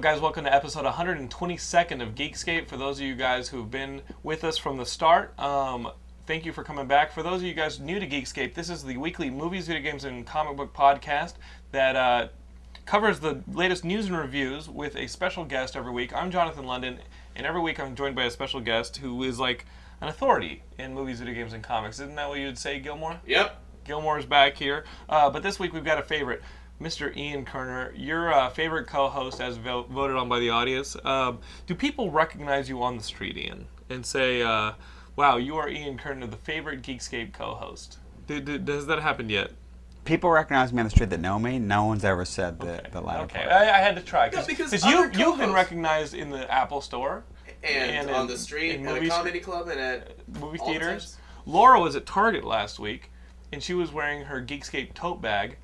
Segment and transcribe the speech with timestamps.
[0.00, 0.18] Up, guys?
[0.18, 2.68] Welcome to episode 122nd of Geekscape.
[2.68, 5.90] For those of you guys who've been with us from the start, um,
[6.26, 7.12] thank you for coming back.
[7.12, 10.04] For those of you guys new to Geekscape, this is the weekly movies, video games,
[10.04, 11.34] and comic book podcast
[11.72, 12.28] that uh,
[12.86, 16.14] covers the latest news and reviews with a special guest every week.
[16.14, 17.00] I'm Jonathan London,
[17.36, 19.66] and every week I'm joined by a special guest who is like
[20.00, 22.00] an authority in movies, video games, and comics.
[22.00, 23.20] Isn't that what you'd say, Gilmore?
[23.26, 23.54] Yep.
[23.84, 24.84] Gilmore's back here.
[25.10, 26.42] Uh, but this week we've got a favorite.
[26.80, 27.14] Mr.
[27.14, 30.96] Ian Kerner, your uh, favorite co-host as vo- voted on by the audience.
[31.04, 34.72] Um, do people recognize you on the street, Ian, and say, uh,
[35.14, 37.98] "Wow, you are Ian Kerner, the favorite Geekscape co-host"?
[38.26, 39.50] Do, do, does that happen yet?
[40.06, 41.58] People recognize me on the street that know me.
[41.58, 43.52] No one's ever said the, the latter Okay, part.
[43.52, 47.22] I, I had to try No, because you you've been recognized in the Apple Store,
[47.62, 50.66] And, And on in- the street, in at a comedy club, and at movie all
[50.68, 50.88] theaters.
[50.88, 51.16] times.
[51.44, 53.10] Laura was at Target last week,
[53.52, 55.58] and she was wearing her Geekscape tote bag,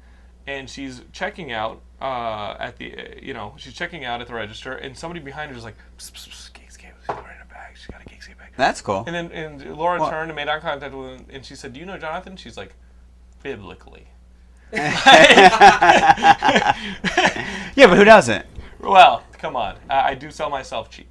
[0.47, 4.73] and she's checking out uh, at the you know she's checking out at the register,
[4.73, 7.15] and somebody behind her is like, psst, psst, psst, Geekscape, she's a
[7.49, 8.53] bag, she's got a Geekscape bag.
[8.57, 9.05] That's cool.
[9.07, 11.73] And then and Laura Well- turned and made eye contact with him, and she said,
[11.73, 12.75] "Do you know Jonathan?" She's like,
[13.43, 14.07] "Biblically."
[14.73, 16.75] yeah,
[17.77, 18.47] but who doesn't?
[18.79, 19.77] Well, come on.
[19.89, 21.09] I, I do sell myself cheap.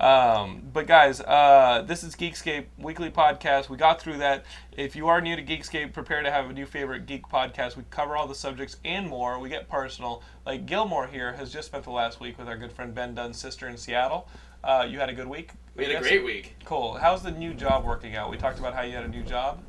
[0.00, 3.68] Um, but guys, uh, this is Geekscape weekly podcast.
[3.68, 4.46] We got through that.
[4.72, 7.76] If you are new to Geekscape, prepare to have a new favorite geek podcast.
[7.76, 9.38] We cover all the subjects and more.
[9.38, 10.22] We get personal.
[10.46, 13.36] Like Gilmore here has just spent the last week with our good friend Ben Dunn's
[13.36, 14.26] sister in Seattle.
[14.64, 15.50] Uh, you had a good week.
[15.76, 16.56] We had a great week.
[16.64, 16.94] Cool.
[16.94, 18.30] How's the new job working out?
[18.30, 19.60] We talked about how you had a new job.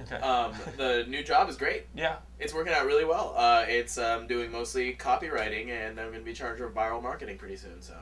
[0.00, 0.16] Okay.
[0.16, 1.86] Um, the new job is great.
[1.94, 2.16] yeah.
[2.40, 3.34] It's working out really well.
[3.36, 7.02] Uh, it's um, doing mostly copywriting, and I'm going to be in charge of viral
[7.02, 7.80] marketing pretty soon.
[7.80, 7.94] So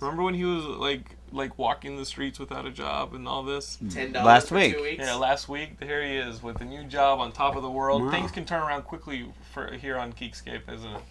[0.00, 3.78] Remember when he was like like walking the streets without a job and all this?
[3.90, 4.76] ten dollars Last for week.
[4.76, 5.04] two weeks.
[5.04, 8.02] Yeah, last week here he is with a new job on top of the world.
[8.04, 8.10] Wow.
[8.10, 11.02] Things can turn around quickly for here on Geekscape, isn't it?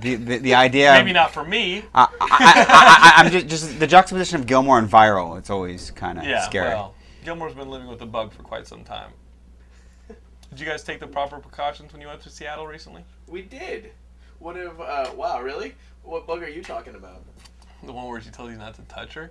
[0.00, 0.92] The the, the idea.
[0.92, 1.84] Maybe not for me.
[1.94, 5.38] I, I, I, am just, just the juxtaposition of Gilmore and viral.
[5.38, 6.68] It's always kind of Yeah, scary.
[6.68, 9.10] well, Gilmore's been living with the bug for quite some time.
[10.50, 13.04] Did you guys take the proper precautions when you went to Seattle recently?
[13.26, 13.92] we did.
[14.38, 14.78] What if?
[14.78, 15.74] Uh, wow, really?
[16.02, 17.22] What bug are you talking about?
[17.86, 19.30] The one where she tells you not to touch her?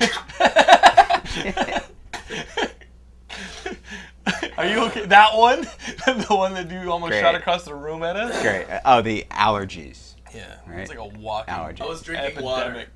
[4.58, 5.06] Are you okay?
[5.06, 5.60] That one?
[6.06, 7.20] the one that you almost Great.
[7.20, 8.40] shot across the room at us?
[8.42, 8.66] Great.
[8.84, 10.14] Oh, the allergies.
[10.34, 10.80] Yeah, Right.
[10.80, 11.82] it's like a walking Allergy.
[11.82, 12.62] I was drinking water.
[12.64, 12.88] epidemic.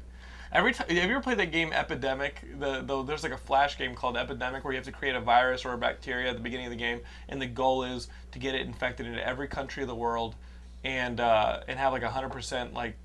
[0.53, 2.43] Every time, have you ever played that game Epidemic?
[2.59, 5.21] The, the there's like a flash game called Epidemic where you have to create a
[5.21, 8.41] virus or a bacteria at the beginning of the game, and the goal is to
[8.41, 10.35] get it infected into every country of the world,
[10.83, 12.97] and uh, and have like a hundred percent like.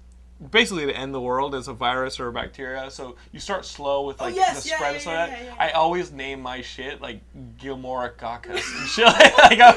[0.52, 2.92] Basically, to end the world as a virus or a bacteria.
[2.92, 5.12] So you start slow with oh, like Oh, yes, the yeah, spread yeah, and so
[5.12, 5.40] yeah, that.
[5.40, 5.56] yeah, yeah.
[5.58, 7.22] I always name my shit like
[7.58, 9.06] Gilmoricacus and shit.
[9.06, 9.72] like, I,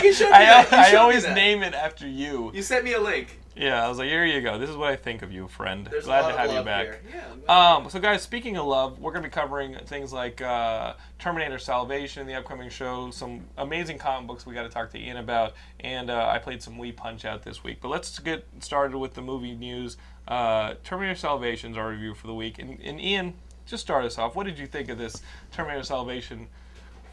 [0.00, 2.52] think you showed me I, I always name it after you.
[2.54, 3.40] You sent me a link.
[3.56, 4.58] Yeah, I was like, here you go.
[4.58, 5.86] This is what I think of you, friend.
[5.88, 7.00] There's Glad a lot to of have love you back.
[7.48, 7.74] Yeah.
[7.76, 11.58] Um, so, guys, speaking of love, we're going to be covering things like uh, Terminator
[11.58, 15.54] Salvation, the upcoming show, some amazing comic books we got to talk to Ian about,
[15.80, 17.78] and uh, I played some Wii Punch Out this week.
[17.80, 19.96] But let's get started with the movie news.
[20.26, 22.58] Uh, Terminator Salvation is our review for the week.
[22.58, 23.34] And, and Ian,
[23.66, 24.34] just start us off.
[24.34, 25.22] What did you think of this
[25.52, 26.48] Terminator Salvation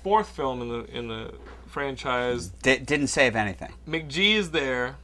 [0.03, 1.33] fourth film in the in the
[1.67, 2.47] franchise?
[2.47, 3.73] Di- didn't save anything.
[3.87, 4.95] McG is there.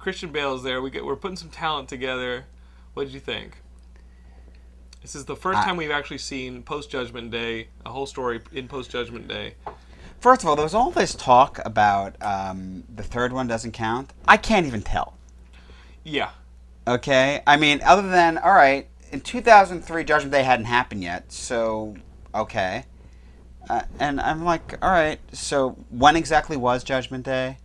[0.00, 0.82] Christian Bale's is there.
[0.82, 2.46] We get we're putting some talent together.
[2.94, 3.58] What did you think?
[5.02, 8.40] This is the first I- time we've actually seen post Judgment Day, a whole story
[8.52, 9.54] in post Judgment Day.
[10.20, 14.12] First of all, there was all this talk about um, the third one doesn't count.
[14.28, 15.14] I can't even tell.
[16.04, 16.30] Yeah,
[16.86, 21.94] Okay, I mean, other than all right, in 2003, Judgment Day hadn't happened yet, so
[22.34, 22.84] okay.
[23.68, 27.58] Uh, and I'm like, all right, so when exactly was Judgment Day?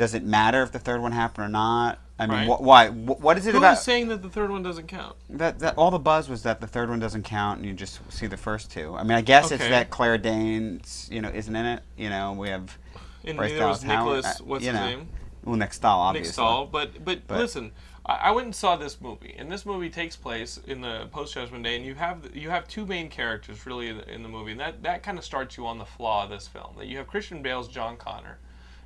[0.00, 1.98] Does it matter if the third one happened or not?
[2.18, 2.56] I mean, Right.
[2.58, 2.88] wh- why?
[2.88, 3.74] Wh- what is it who about?
[3.74, 5.14] is saying that the third one doesn't count?
[5.28, 8.00] that, that all the buzz was that the third one doesn't count, and you just
[8.10, 8.96] see the first two.
[8.96, 11.82] I mean, I guess it's that Claire Danes, you know, isn't in it.
[11.98, 12.78] You know, we have
[13.26, 14.40] And Bryce there was Dallas Howard, Nicholas.
[14.40, 15.08] uh, What's you his name?
[15.44, 16.28] well, Nick Stahl, obviously.
[16.28, 16.64] Nick Stahl.
[16.66, 17.72] But, but But- listen,
[18.06, 21.34] I, I went and saw this movie, and this movie takes place in the post
[21.34, 24.30] Judgment Day, and you have you have two main characters really in the, in the
[24.30, 26.74] movie, and that that kind of starts you on the flaw of this film.
[26.78, 28.38] That you have Christian Bale's John Connor,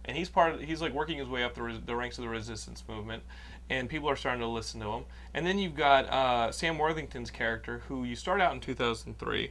[0.04, 2.30] and he's part of, he's like working his way up the, the ranks of the
[2.30, 3.22] resistance movement,
[3.70, 5.04] and people are starting to listen to him.
[5.32, 9.50] And then you've got uh, Sam Worthington's character, who you start out in 2003.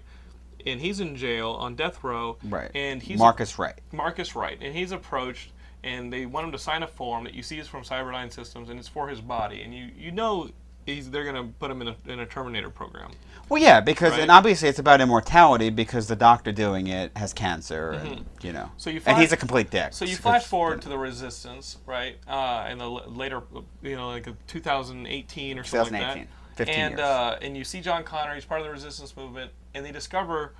[0.65, 2.71] And he's in jail on death row, Right.
[2.73, 3.79] And he's Marcus Wright.
[3.91, 5.51] Marcus Wright, and he's approached,
[5.83, 8.69] and they want him to sign a form that you see is from Cyberdyne Systems,
[8.69, 10.49] and it's for his body, and you you know
[10.85, 13.11] he's they're gonna put him in a, in a Terminator program.
[13.49, 14.21] Well, yeah, because Right.
[14.21, 18.63] and obviously it's about immortality because the doctor doing it has cancer, and you know,
[18.63, 18.77] Mm-hmm.
[18.77, 19.93] So you and he's a complete dick.
[19.93, 22.17] So you flash forward you to the Resistance, right?
[22.27, 23.41] Uh, in the later,
[23.81, 26.55] you know, like 2018 or something like 2018, that.
[26.55, 26.99] 15 and years.
[27.01, 28.35] Uh, and you see John Connor.
[28.35, 30.53] He's part of the Resistance movement, and they discover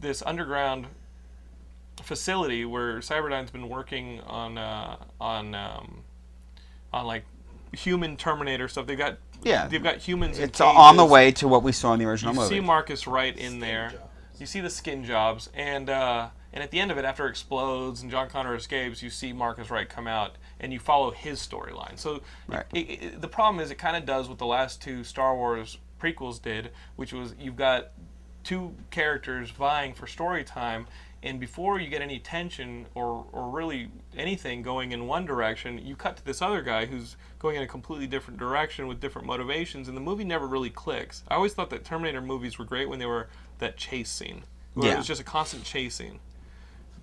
[0.00, 0.86] this underground
[2.02, 6.04] facility where Cyberdyne's been working on uh, on um,
[6.92, 7.24] on like
[7.72, 8.86] human Terminator stuff.
[8.86, 9.68] They've got Yeah.
[9.68, 10.38] they've got humans.
[10.38, 12.54] in it's on the way to what we saw in the original You movie.
[12.56, 13.92] You see Marcus Wright in there.
[14.38, 17.30] You see the skin jobs, and uh, and at the end of it, after it
[17.30, 21.40] explodes and John Connor escapes, you see Marcus Wright come out, and you follow his
[21.40, 21.98] storyline.
[21.98, 22.64] So Right.
[22.72, 25.78] it, it, the problem is, it kind of does what the last two Star Wars
[26.00, 27.88] prequels did, which was you've got
[28.44, 30.86] two characters vying for story time.
[31.22, 35.96] And before you get any tension or, or really anything going in one direction, you
[35.96, 39.88] cut to this other guy who's going in a completely different direction with different motivations,
[39.88, 41.24] and the movie never really clicks.
[41.28, 43.28] I always thought that Terminator movies were great when they were
[43.58, 44.44] that chase scene,
[44.74, 44.94] where Yeah.
[44.94, 46.20] it was just a constant chase scene.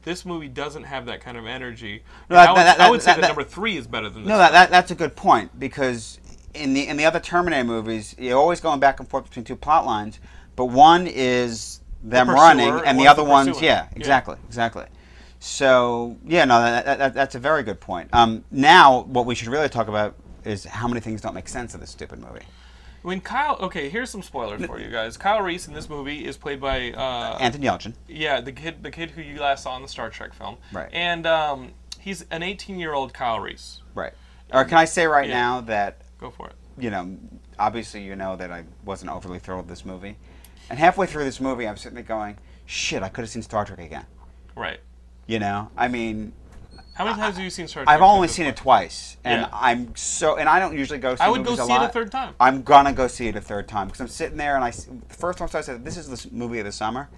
[0.03, 2.03] This movie doesn't have that kind of energy.
[2.29, 4.21] No, that- I would, that- I would say that- that, number three is better than
[4.21, 4.29] this.
[4.29, 6.19] No, that, that that's a good point because
[6.53, 9.57] in the in the other Terminator movies, you're always going back and forth between two
[9.57, 10.19] plot lines,
[10.56, 13.97] but one is them pursuer running, and the other the one's yeah, Yeah.
[13.97, 14.85] exactly, exactly.
[15.39, 18.09] So yeah, no, that, that, that, that's a very good point.
[18.13, 21.73] Um, now what we should really talk about is how many things don't make sense
[21.73, 22.45] of this stupid movie.
[23.01, 25.15] When Kyle, okay, here's some spoilers for you guys.
[25.17, 28.89] Kyle Reese in this movie is played by uh, Anthony Yelchin, Yeah, the kid, the
[28.89, 30.57] kid who you last saw in the Star Trek film.
[30.71, 30.89] Right.
[30.91, 33.81] And um, he's an 18-year-old Kyle Reese.
[33.93, 34.13] right?
[34.51, 35.39] Or can I say right Yeah.
[35.39, 36.55] now that Go for it.
[36.79, 37.17] you know,
[37.59, 40.17] obviously you know that I wasn't overly thrilled with this movie,
[40.69, 43.65] and halfway through this movie, I'm sitting there going, "Shit, I could have seen Star
[43.65, 44.06] Trek again."
[44.56, 44.79] Right.
[45.27, 46.33] You know, I mean,
[46.94, 47.94] How many times have you seen Star Trek?
[47.94, 49.50] I've only seen it twice, and Yeah.
[49.51, 51.15] I'm so, and I don't usually go.
[51.15, 52.33] See I would go see a it a third time.
[52.39, 55.15] I'm gonna go see it a third time because I'm sitting there and I the
[55.15, 57.09] first time I said this is the movie of the summer,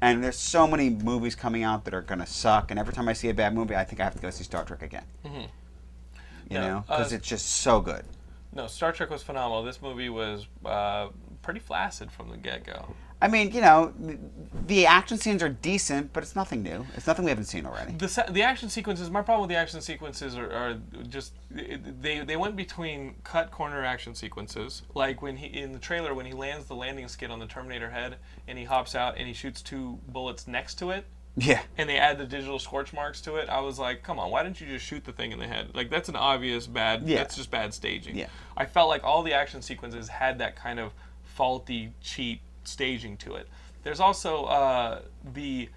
[0.00, 3.12] and there's so many movies coming out that are gonna suck, and every time I
[3.12, 5.04] see a bad movie, I think I have to go see Star Trek again.
[5.24, 5.30] You
[6.48, 8.04] Yeah, know, uh, because it's just so good.
[8.52, 9.62] No, Star Trek was phenomenal.
[9.64, 11.08] This movie was uh,
[11.46, 12.94] pretty flaccid from the get-go.
[13.22, 14.18] I mean, you know, the,
[14.66, 16.84] the action scenes are decent, but it's nothing new.
[16.96, 17.92] It's nothing we haven't seen already.
[17.92, 19.08] The, the action sequences.
[19.10, 20.78] My problem with the action sequences are, are
[21.08, 26.12] just they they went between cut corner action sequences, like when he in the trailer
[26.12, 28.16] when he lands the landing skid on the Terminator head
[28.48, 31.06] and he hops out and he shoots two bullets next to it,
[31.36, 31.62] Yeah.
[31.78, 33.48] and they add the digital scorch marks to it.
[33.48, 35.70] I was like, come on, why didn't you just shoot the thing in the head?
[35.74, 37.08] Like that's an obvious bad.
[37.08, 37.16] Yeah.
[37.18, 38.14] That's just bad staging.
[38.14, 38.26] Yeah.
[38.58, 40.92] I felt like all the action sequences had that kind of
[41.36, 43.46] faulty, cheap staging to it.
[43.84, 45.02] There's also uh,
[45.34, 45.68] the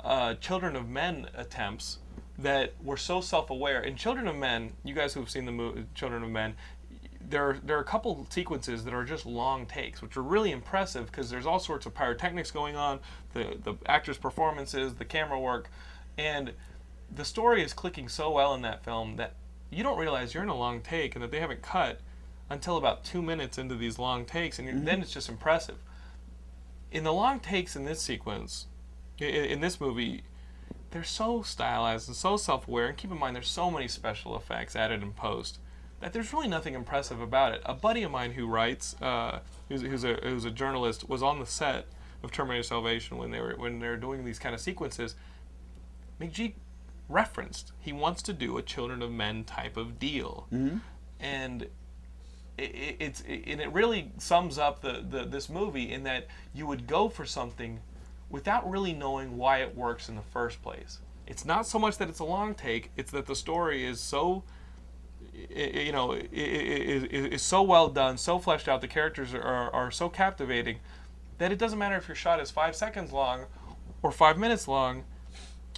[0.00, 1.98] uh, Children of Men attempts
[2.36, 3.80] that were so self-aware.
[3.82, 6.54] In Children of Men, you guys who have seen the movie Children of Men,
[7.26, 11.06] there there are a couple sequences that are just long takes, which are really impressive
[11.06, 13.00] because there's all sorts of pyrotechnics going on,
[13.32, 15.70] the the actors' performances, the camera work,
[16.18, 16.52] and
[17.14, 19.34] the story is clicking so well in that film that
[19.70, 22.00] you don't realize you're in a long take and that they haven't cut
[22.50, 25.78] until about two minutes into these long takes, and you're then it's just impressive.
[26.90, 28.66] In the long takes in this sequence,
[29.18, 30.22] in, in this movie,
[30.90, 32.86] they're so stylized and so self-aware.
[32.86, 35.58] And keep in mind, there's so many special effects added in post
[36.00, 37.62] that there's really nothing impressive about it.
[37.64, 41.40] A buddy of mine who writes, uh, who's, who's a who's a journalist, was on
[41.40, 41.86] the set
[42.22, 45.16] of Terminator Salvation when they were when they were doing these kind of sequences.
[46.20, 46.54] McG
[47.08, 50.46] referenced he wants to do a Children of Men type of deal,
[51.18, 51.68] and
[52.58, 56.26] it, it, it's it, and it really sums up the, the this movie in that
[56.54, 57.80] you would go for something
[58.30, 60.98] without really knowing why it works in the first place.
[61.26, 64.42] It's not so much that it's a long take; it's that the story is so
[65.50, 68.80] you know i- i- i- i- is so well done, so fleshed out.
[68.80, 70.78] The characters are, are so captivating
[71.38, 73.46] that it doesn't matter if your shot is five seconds long
[74.02, 75.04] or five minutes long.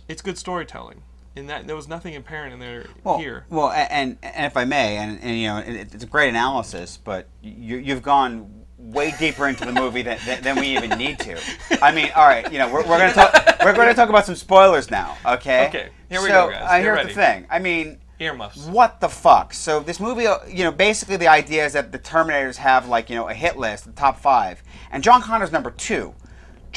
[0.08, 1.02] It's good storytelling,
[1.36, 3.44] and that there was nothing apparent in there Well, here.
[3.50, 6.98] well, and, and if I may, and, and you know, it, it's a great analysis,
[7.02, 11.18] but you, you've gone way deeper into the movie than, than, than we even need
[11.20, 11.38] to.
[11.82, 13.56] I mean, all right, you know, we're, we're going to talk.
[13.64, 15.16] We're going to talk about some spoilers now.
[15.26, 15.66] Okay.
[15.68, 16.62] Okay, here we so, go, guys.
[16.62, 17.08] Uh, here's ready.
[17.08, 17.46] the thing.
[17.50, 18.66] I mean, Earmuffs.
[18.66, 19.52] what the fuck?
[19.52, 23.10] So this movie, uh, you know, basically the idea is that the Terminators have like
[23.10, 26.14] you know a hit list, the top five, and John Connor's number two.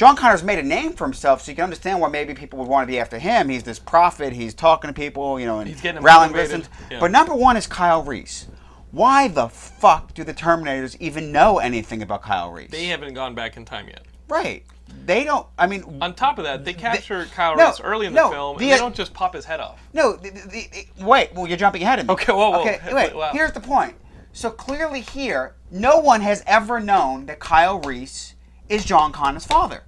[0.00, 2.68] John Connor's made a name for himself, so you can understand why maybe people would
[2.68, 3.50] want to be after him.
[3.50, 4.32] He's this prophet.
[4.32, 6.70] He's talking to people, you know, and He's getting rallying resistance.
[6.90, 7.00] Yeah.
[7.00, 8.46] But number one is Kyle Reese.
[8.92, 12.70] Why the fuck do the Terminators even know anything about Kyle Reese?
[12.70, 14.06] They haven't gone back in time yet.
[14.30, 14.64] right.
[15.04, 15.46] They don't.
[15.58, 18.30] I mean, On top of that, they capture Kyle no, Reese early in the no,
[18.30, 19.78] film, the- and they don't just pop his head off.
[19.92, 21.34] No, the, the, wait.
[21.34, 22.14] Well, you're jumping ahead of me.
[22.14, 22.60] Okay, whoa, whoa.
[22.62, 23.14] Okay, wait.
[23.14, 23.32] wow.
[23.34, 23.96] Here's the point.
[24.32, 28.34] So clearly here, no one has ever known that Kyle Reese
[28.70, 29.82] is John Connor's father.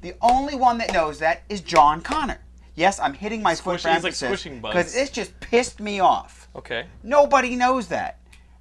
[0.00, 2.38] The only one that knows that is John Connor.
[2.74, 6.48] Yes, I'm hitting my foot for like emphasis because this just pissed me off.
[6.54, 6.86] Okay.
[7.02, 8.20] Nobody knows that.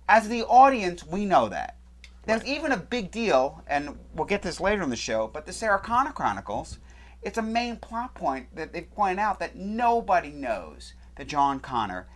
[0.10, 1.78] As the audience, we know that.
[2.26, 5.54] There's even a big deal, and we'll get this later in the show, but the
[5.54, 6.80] Sarah Connor Chronicles,
[7.22, 12.08] it's a main plot point that they point out that nobody knows that John Connor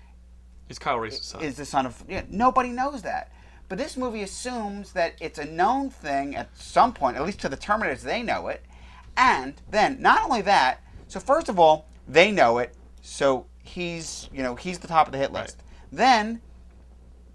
[0.70, 1.42] is Kyle Reese's son.
[1.42, 2.04] is the son of.
[2.10, 3.32] Yeah, nobody knows that.
[3.70, 7.50] But this movie assumes that it's a known thing at some point, at least to
[7.50, 8.66] the Terminators, they know it.
[9.18, 14.42] And then, not only that, so first of all, they know it, so he's, you
[14.42, 15.62] know, he's the top of the hit list.
[15.92, 16.42] Then,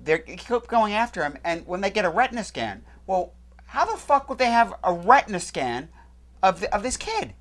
[0.03, 3.35] they keep going after him, and when they get a retina scan, well,
[3.67, 5.89] how the fuck would they have a retina scan
[6.43, 7.35] of, the, of this kid?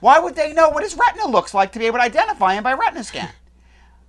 [0.00, 2.64] Why would they know what his retina looks like to be able to identify him
[2.64, 3.30] by retina scan?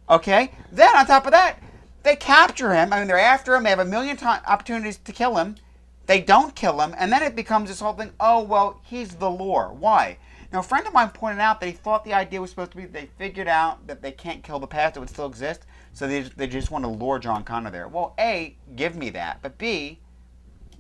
[0.10, 0.52] Okay.
[0.72, 1.60] Then on top of that,
[2.04, 2.92] they capture him.
[2.92, 3.64] I mean, they're after him.
[3.64, 5.56] They have a million ti opportunities to kill him.
[6.06, 8.12] They don't kill him, and then it becomes this whole thing.
[8.20, 9.74] Oh well, he's the lure.
[9.78, 10.18] Why?
[10.52, 12.78] Now, a friend of mine pointed out that he thought the idea was supposed to
[12.78, 15.66] be they figured out that they can't kill the past; it would still exist.
[15.94, 17.88] So they they just want to lure John Connor there.
[17.88, 20.00] Well, a give me that, but b,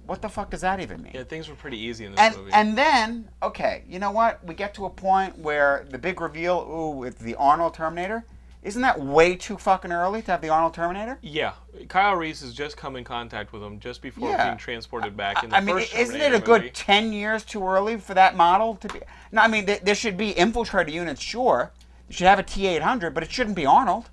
[0.05, 1.13] what the fuck does that even mean?
[1.15, 2.51] yeah, things were pretty easy in this and movie.
[2.53, 4.45] and then okay, you know what?
[4.45, 6.59] We get to a point where the big reveal.
[6.69, 8.25] Ooh, with the Arnold Terminator.
[8.63, 11.19] Isn't that way too fucking early to have the Arnold Terminator?
[11.21, 11.53] yeah,
[11.89, 14.45] Kyle Reese has just come in contact with him just before Yeah.
[14.47, 16.71] being transported back in the I mean, first isn't it a good movie.
[16.71, 19.01] ten years too early for that model to be?
[19.33, 21.71] No, I mean, th- there should be infiltrator units, sure.
[22.07, 24.09] You should have a T eight hundred, but it shouldn't be Arnold.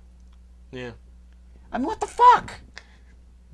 [0.71, 0.91] Yeah.
[1.71, 2.55] I mean, what the fuck?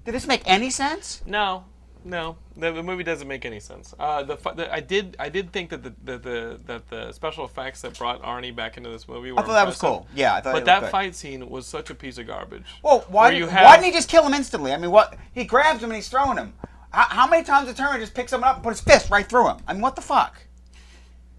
[0.03, 1.21] Did this make any sense?
[1.27, 1.65] No,
[2.07, 3.93] no, the, the movie doesn't make any sense.
[3.99, 7.43] Uh, the, the I did I did think that the, the, the that the special
[7.43, 10.07] effects that brought Arnie back into this movie were I thought that was cool.
[10.15, 10.53] Yeah, I thought.
[10.53, 10.91] But that good.
[10.91, 12.63] fight scene was such a piece of garbage.
[12.81, 14.71] Well, why, did, you why have- didn't he just kill him instantly?
[14.71, 15.17] I mean, what?
[15.33, 16.53] He grabs him and he's throwing him.
[16.91, 19.27] How, how many times did Terminator just pick someone up and put his fist right
[19.27, 19.57] through him?
[19.67, 20.41] I mean, what the fuck?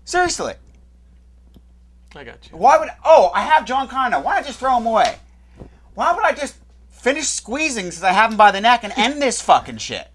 [0.05, 0.53] Seriously.
[2.15, 2.57] I got you.
[2.59, 2.91] Why would?
[3.05, 4.21] Oh, I have John Connor.
[4.21, 5.17] Why not just throw him away?
[5.95, 6.57] Why would I just
[6.91, 10.09] finish squeezing since I have him by the neck and end this fucking shit?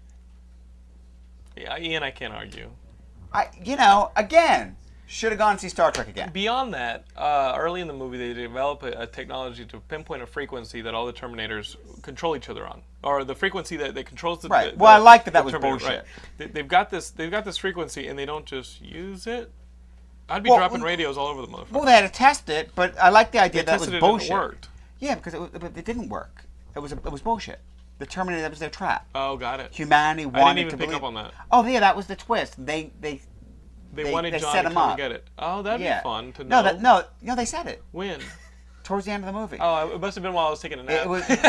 [1.56, 2.70] Yeah, Ian, I can't argue.
[3.32, 6.30] I, you know, again, should have gone and see Star Trek again.
[6.32, 10.26] Beyond that, uh, early in the movie, they develop a, a technology to pinpoint a
[10.26, 14.40] frequency that all the Terminators control each other on, or the frequency that, that controls
[14.42, 14.48] the.
[14.48, 14.72] Right.
[14.72, 15.98] the- Well, I like that that was Terminator, bullshit.
[15.98, 16.06] right.
[16.38, 17.10] They, they've got this.
[17.10, 19.50] They've got this frequency, and they don't just use it.
[20.28, 21.70] I'd be Well, dropping well- radios all over the motherfucker.
[21.72, 24.68] Well, they had to test it, but I like the idea they that was bullshit.
[25.00, 26.44] Yeah, because it, was, but it didn't work.
[26.74, 27.60] It was it was bullshit.
[27.98, 29.06] The Terminator that was their trap.
[29.14, 29.72] Oh, got it.
[29.74, 31.02] Humanity wanted I wanted didn't even to pick believe.
[31.02, 31.32] up on that.
[31.50, 32.54] Oh yeah, that was the twist.
[32.64, 33.20] They they
[33.92, 34.88] They, They- wanted they John set to him come up.
[34.90, 35.28] and get it.
[35.38, 36.00] Oh, that'd yeah.
[36.00, 36.62] be fun to no know.
[36.64, 38.20] that no no they said it When?
[38.82, 39.58] towards the end of the movie.
[39.60, 41.06] Oh, it must have been while I was taking a nap.
[41.06, 41.40] It was it,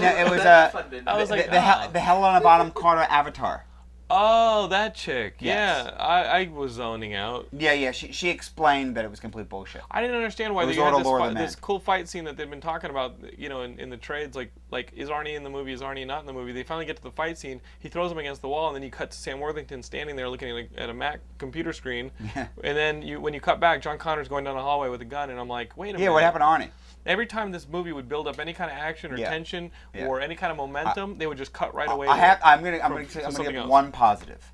[0.00, 1.20] no, it was uh, Fun, didn't I it?
[1.20, 1.92] was the, like, the, hel- oh.
[1.92, 3.64] the Helena Bonham Carter Avatar.
[4.10, 5.36] Oh, that chick.
[5.40, 5.86] Yes.
[5.86, 7.48] Yeah, I, I was zoning out.
[7.52, 7.90] Yeah, yeah.
[7.92, 9.82] She she explained that it was complete bullshit.
[9.90, 12.24] I didn't understand why It they was had this, Lord fi- this cool fight scene
[12.24, 14.36] that they've been talking about, you know, in, in the trades.
[14.36, 15.72] Like, like is Arnie in the movie?
[15.72, 16.52] Is Arnie not in the movie?
[16.52, 17.60] They finally get to the fight scene.
[17.78, 20.28] He throws him against the wall, and then you cut to Sam Worthington standing there
[20.28, 22.10] looking at a, at a Mac computer screen.
[22.36, 22.48] Yeah.
[22.64, 25.04] And then you, when you cut back, John Connor's going down the hallway with a
[25.06, 26.04] gun, and I'm like, wait a minute.
[26.04, 26.70] Yeah, what happened to Arnie?
[27.06, 29.30] Every time this movie would build up any kind of action or Yeah.
[29.30, 30.06] tension Yeah.
[30.06, 32.08] or any kind of momentum, they would just cut right away.
[32.08, 32.40] I have.
[32.44, 32.78] I'm gonna.
[32.78, 33.06] I'm from- gonna.
[33.08, 33.70] from I'm gonna give else.
[33.70, 34.52] one positive.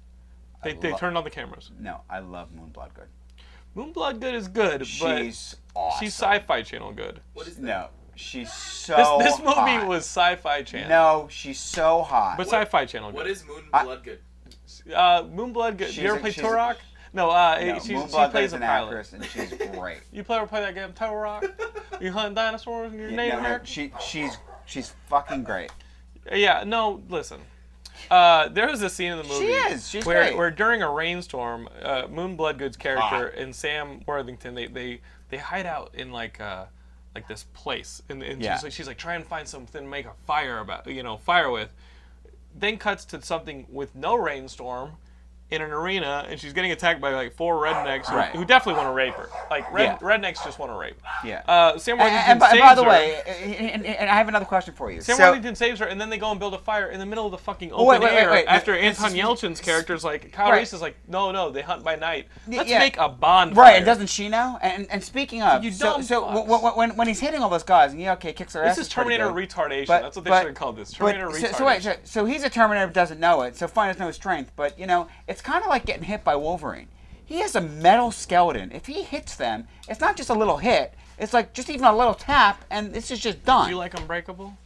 [0.62, 1.70] They, they lo- turned on the cameras.
[1.80, 3.08] No, I love Moon Bloodgood.
[3.74, 5.98] Moon Bloodgood is good, but She's awesome.
[6.04, 7.20] she's Sci-Fi Channel good.
[7.32, 7.62] What is that?
[7.62, 9.18] No, she's so.
[9.18, 9.88] This, this movie hot.
[9.88, 10.88] was Sci-Fi Channel.
[10.88, 12.36] No, she's so hot.
[12.36, 13.16] but Sci-Fi Channel good.
[13.16, 14.20] What is Moon I- Bloodgood?
[14.94, 15.76] Uh, Moonblood.
[15.78, 15.88] Good.
[15.88, 16.76] She's you ever a- play she's Turok?
[17.12, 17.30] No.
[17.30, 18.86] Uh, no, she's, she Bloodgood plays a an pilot.
[18.88, 19.98] actress, and she's great.
[20.12, 21.50] You play ever play that game Turok?
[22.00, 25.70] you hunt dinosaurs and your Yeah, name no, she she's she's fucking great.
[26.32, 26.64] Yeah.
[26.66, 27.02] No.
[27.08, 27.40] Listen.
[28.10, 30.36] Uh, there was a scene in the movie is, she's where, great.
[30.36, 33.34] where during a rainstorm, uh, Moon Bloodgood's character Hot.
[33.36, 36.64] and Sam Worthington they, they they hide out in like uh
[37.14, 38.54] like this place and, and Yeah.
[38.56, 41.16] she's like she's like try and find something to make a fire about you know
[41.18, 41.72] fire with.
[42.54, 44.92] Then cuts to something with no rainstorm
[45.52, 48.30] in an arena and she's getting attacked by like four rednecks who, Right.
[48.34, 49.28] who definitely want to rape her.
[49.50, 49.98] Like red, Yeah.
[49.98, 51.00] rednecks just want to rape.
[51.24, 51.42] Yeah.
[51.46, 52.88] Uh, Sam And, Worthington and by, saves by the her.
[52.88, 55.00] way, and, and- and I have another question for you.
[55.02, 57.06] Sam so, Worthington saves her, and then they go and build a fire in the
[57.06, 58.48] middle of the fucking open wait, wait, wait, air.
[58.48, 60.58] After Anton is- Yelchin's character's like, Kyle Right.
[60.60, 62.28] Reese is like, no, no, they hunt by night.
[62.48, 62.78] Let's yeah.
[62.78, 63.62] make a bonfire.
[63.62, 64.58] right, and doesn't she know?
[64.62, 67.92] And and speaking of, You so so when, when, when he's hitting all those guys,
[67.92, 68.76] and yeah, okay, kicks their ass.
[68.76, 69.86] This is Terminator retardation.
[69.86, 70.92] But- That's what they but- should have called this.
[70.92, 71.54] Terminator retardation.
[71.56, 74.10] so wait, so, so he's a Terminator who doesn't know it, so fine has no
[74.10, 74.52] strength.
[74.56, 76.88] But you know, it's kind of like getting hit by Wolverine.
[77.24, 78.72] He has a metal skeleton.
[78.72, 80.94] If he hits them, it's not just a little hit.
[81.18, 83.66] It's like just even a little tap, and this is just done.
[83.66, 84.56] Do you like Unbreakable?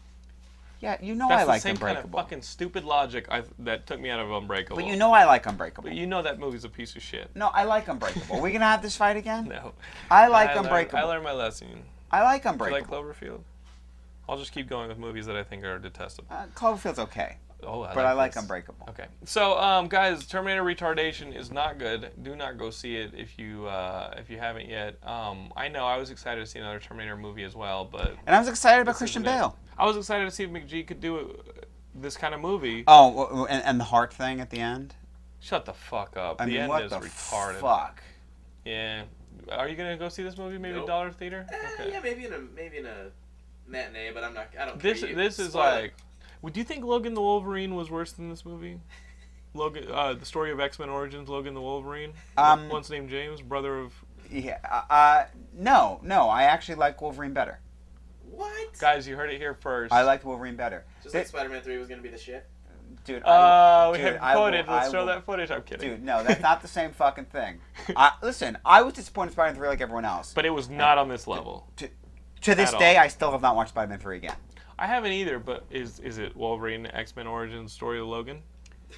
[0.81, 2.19] Yeah, you know That's I the like same kind of Unbreakable.
[2.21, 4.77] fucking stupid logic I, that took me out of Unbreakable.
[4.77, 5.89] but you know I like Unbreakable.
[5.89, 7.31] But you know that movie's a piece of shit.
[7.35, 8.41] no, I like Unbreakable.
[8.41, 9.47] we gonna have this fight again?
[9.49, 9.73] No.
[10.11, 10.99] I like learned- Unbreakable.
[10.99, 11.69] I learned my lesson.
[12.11, 13.41] I like Do you like Cloverfield?
[14.29, 16.29] I'll just keep going with movies that I think are detestable.
[16.31, 18.43] uh, Cloverfield's okay, Oh, I but I like this.
[18.43, 18.87] Unbreakable.
[18.91, 22.11] Okay, so um, guys, Terminator Retardation is not good.
[22.23, 24.97] Do not go see it if you uh, if you haven't yet.
[25.07, 28.35] Um, I know I was excited to see another Terminator movie as well, but And
[28.37, 29.39] I was excited about Christian isn't it.
[29.39, 29.59] Bale.
[29.77, 31.63] I was excited to see if McG could do uh,
[31.95, 32.85] this kind of movie.
[32.87, 34.95] Oh, w- w- and, and the heart thing at the end.
[35.41, 36.41] Shut the fuck up.
[36.41, 37.57] I the mean, end what is the retarded.
[37.61, 38.03] fuck?
[38.65, 39.03] Yeah.
[39.51, 40.59] Are you gonna go see this movie?
[40.59, 40.87] Maybe Nope.
[40.87, 41.47] dollar theater.
[41.53, 43.11] Eh, yeah, maybe in a maybe in a
[43.69, 44.49] matinee, but I'm not.
[44.59, 44.81] I don't.
[44.81, 45.11] This care.
[45.11, 45.83] You this is spoil it.
[45.83, 45.95] like.
[46.47, 48.79] Would you think Logan the Wolverine was worse than this movie?
[49.55, 53.43] Logan, uh, the story of X Men Origins, Logan the Wolverine, Um, once named James,
[53.43, 53.93] brother of
[54.31, 54.59] Yeah.
[54.65, 56.29] Uh, uh, no, no.
[56.29, 57.59] I actually like Wolverine better.
[58.31, 58.79] what?
[58.79, 59.09] guys.
[59.09, 59.93] You heard it here first.
[59.93, 60.85] I liked Wolverine better.
[61.03, 62.47] Just Th- like Spider-Man Three was gonna be the shit.
[63.05, 63.25] dude.
[63.25, 64.67] Uh, I, we dude, have I will- footage.
[64.69, 65.51] Let's I show will- that footage.
[65.51, 65.91] I'm kidding.
[65.91, 67.59] Dude, no, that's not the same fucking thing.
[67.97, 70.33] I, listen, I was disappointed in Spider-Man 3 like everyone else.
[70.33, 71.67] But it was not on this level.
[71.79, 71.89] to,
[72.43, 73.03] to this At day, all.
[73.03, 74.37] I still have not watched Spider-Man 3 again.
[74.79, 75.39] I haven't either.
[75.39, 78.43] But is is it Wolverine X Men Origins story of Logan?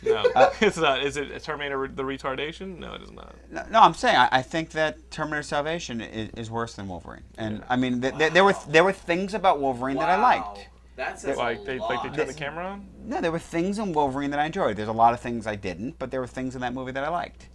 [0.03, 1.03] No, Uh, it's not.
[1.03, 2.79] Is it Terminator the retardation?
[2.79, 3.35] No, it is not.
[3.51, 7.23] No, no I'm saying I, I think that Terminator Salvation is, is worse than Wolverine.
[7.39, 7.65] And Yeah.
[7.71, 10.69] I mean, th- th- there were there were things about Wolverine that I liked.
[10.97, 11.91] That says Like they lot.
[11.91, 12.87] like they turned the camera on.
[13.05, 14.77] No, there were things in Wolverine that I enjoyed.
[14.77, 17.05] There's a lot of things I didn't, but there were things in that movie that
[17.05, 17.49] I liked.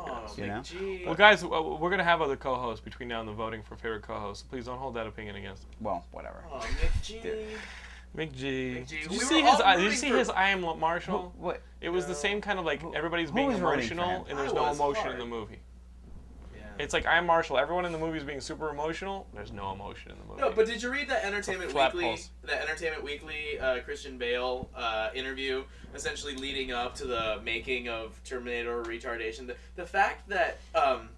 [0.00, 0.38] Okay, Oh, guys.
[0.38, 0.60] You know?
[0.60, 1.06] McG.
[1.06, 4.42] Well, guys, we're gonna have other co-hosts between now and the voting for favorite co-host.
[4.42, 5.70] So please don't hold that opinion against them.
[5.80, 6.44] Well, whatever.
[6.50, 7.22] Oh, McGee.
[7.22, 7.46] Dude.
[8.16, 8.36] McG.
[8.36, 8.82] McG.
[8.82, 9.60] Uh, did you We see his?
[9.60, 11.32] all Did you see for- his I am Marshall?
[11.36, 11.62] What?
[11.80, 14.52] It was the same kind of like everybody's being was rooting for emotional and there's
[14.52, 15.14] I no emotion hard.
[15.14, 15.58] in the movie.
[16.78, 16.84] Yeah.
[16.84, 17.58] It's like I'm Marshall.
[17.58, 19.26] Everyone in the movie is being super emotional.
[19.34, 20.40] There's no emotion in the movie.
[20.40, 22.08] No, but did you read that Entertainment Flat Weekly?
[22.10, 22.30] pulse.
[22.44, 25.64] That Entertainment Weekly uh, Christian Bale uh, interview,
[25.94, 29.46] essentially leading up to the making of Terminator Retardation.
[29.46, 31.08] The, the fact that um,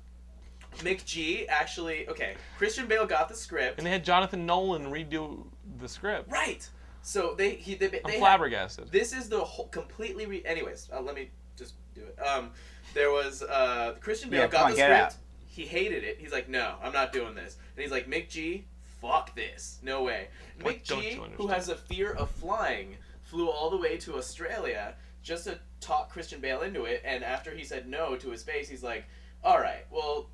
[0.78, 5.44] McG actually okay, Christian Bale got the script and they had Jonathan Nolan redo
[5.78, 6.30] the script.
[6.30, 6.68] right.
[7.02, 8.92] So they he they, they I'm had- flabbergasted.
[8.92, 12.50] this is the whole completely re- anyways uh, let me just do it um
[12.94, 15.16] there was uh christian bale Yeah, come got on, the get script out.
[15.60, 16.16] He hated it.
[16.18, 17.58] He's like no i'm not doing this.
[17.76, 18.62] And he's like McG
[19.02, 19.78] fuck this.
[19.82, 20.28] No way.
[20.62, 25.44] What McG who has a fear of flying flew all the way to australia just
[25.44, 27.02] to talk christian bale into it.
[27.04, 29.04] And after he said no to his face he's like
[29.44, 30.30] all right well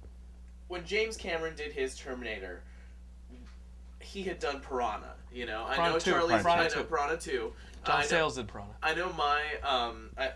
[0.69, 2.63] when james cameron did his terminator
[4.01, 5.65] he had done piranha you know?
[5.67, 6.85] I know 2, charlie's Piranha I know 2.
[6.85, 7.53] piranha 2
[7.85, 8.75] I John know- Sayles did Piranha.
[8.81, 10.31] I know my um I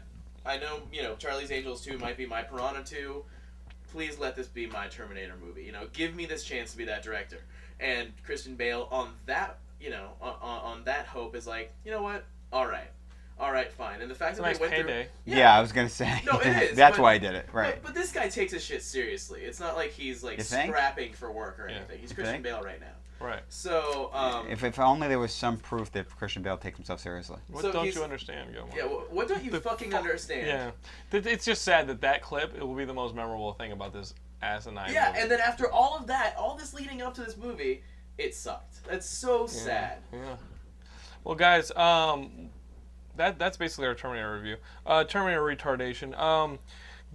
[0.44, 3.24] I know you know Charlie's Angels 2 might be my Piranha 2.
[3.92, 5.62] Please let this be my Terminator movie.
[5.64, 7.38] You know, give me this chance to be that director.
[7.80, 11.90] And Christian Bale on that you know on, on, on that hope is like you
[11.90, 12.90] know what all right
[13.38, 14.02] all right fine.
[14.02, 15.08] And the fact It's that nice they went payday.
[15.24, 15.36] Yeah.
[15.38, 15.56] Yeah.
[15.58, 16.20] I was gonna say.
[16.26, 17.48] No, it is, That's but- why I did it.
[17.52, 17.76] Right.
[17.82, 19.40] But, but this guy takes his shit seriously.
[19.40, 21.76] It's not like he's like You scrapping for work or Yeah.
[21.76, 21.98] anything.
[22.00, 22.42] He's Christian?
[22.42, 22.86] Bale right now.
[23.20, 23.42] Right.
[23.48, 27.38] So um if, if only there was some proof that Christian Bale takes himself seriously.
[27.48, 28.74] What So don't you understand, Gilmore?
[28.76, 30.46] yeah, wh- what don't you The fucking fu- understand?
[30.46, 30.70] Yeah.
[31.12, 34.14] It's just sad that that clip it will be the most memorable thing about this
[34.42, 34.92] asinine.
[34.92, 35.20] Yeah, movie.
[35.20, 37.82] and then after all of that, all this leading up to this movie,
[38.16, 38.82] it sucked.
[38.88, 39.98] That's so sad.
[40.12, 40.36] Yeah.
[41.22, 42.48] Well, guys, um,
[43.16, 44.56] that that's basically our Terminator review.
[44.86, 46.18] Uh, Terminator retardation.
[46.18, 46.58] Um,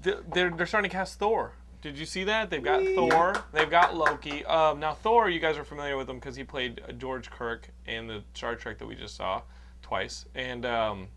[0.01, 1.53] they're they're starting to cast Thor.
[1.85, 2.49] Did you see that?
[2.49, 3.35] They've got Thor.
[3.51, 4.43] They've got Loki.
[4.45, 7.69] Um, now Thor, you guys are familiar with him because he played uh, George Kirk
[7.85, 9.43] in the Star Trek that we just saw
[9.83, 11.07] twice, and um,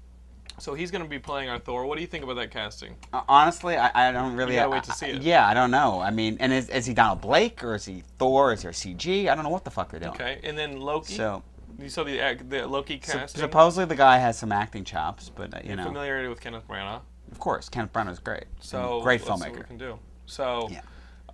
[0.59, 1.87] so he's going to be playing our Thor.
[1.87, 2.97] What do you think about that casting?
[3.15, 4.53] Uh, Honestly, I, I don't really.
[4.57, 5.23] You gotta I- wait to see I- it.
[5.23, 6.01] Yeah, I don't know.
[6.03, 8.53] I mean, and is, is he Donald Blake or is he Thor?
[8.53, 9.27] Is there CG?
[9.27, 10.13] I don't know what the fuck they're doing.
[10.13, 11.15] Okay, and then Loki.
[11.15, 11.43] So
[11.79, 13.41] you saw the the Loki sup- casting.
[13.41, 17.01] supposedly the guy has some acting chops, but uh, you know, familiarity with Kenneth Branagh.
[17.33, 18.45] of course, Kenneth Branagh is great.
[18.61, 19.67] So great let's see what we filmmaker.
[19.67, 19.99] can do.
[20.29, 20.81] So Yeah.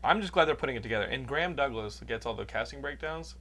[0.02, 1.04] I'm just glad they're putting it together.
[1.07, 3.35] And Graham Douglas gets all the casting breakdowns.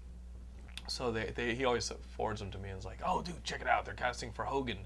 [0.87, 3.61] So they, they he always forwards them to me and is like, "Oh, dude, check
[3.61, 3.85] it out!
[3.85, 4.79] They're casting for Hogun.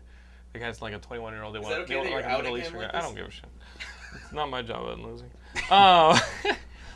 [0.54, 1.56] They cast like a 21 year old.
[1.56, 2.98] They Is want, okay they want like you're a Middle Eastern him guy.
[2.98, 3.46] I don't give a shit.
[4.24, 4.88] It's not my job.
[4.88, 5.30] I'm losing.
[5.72, 6.18] Um,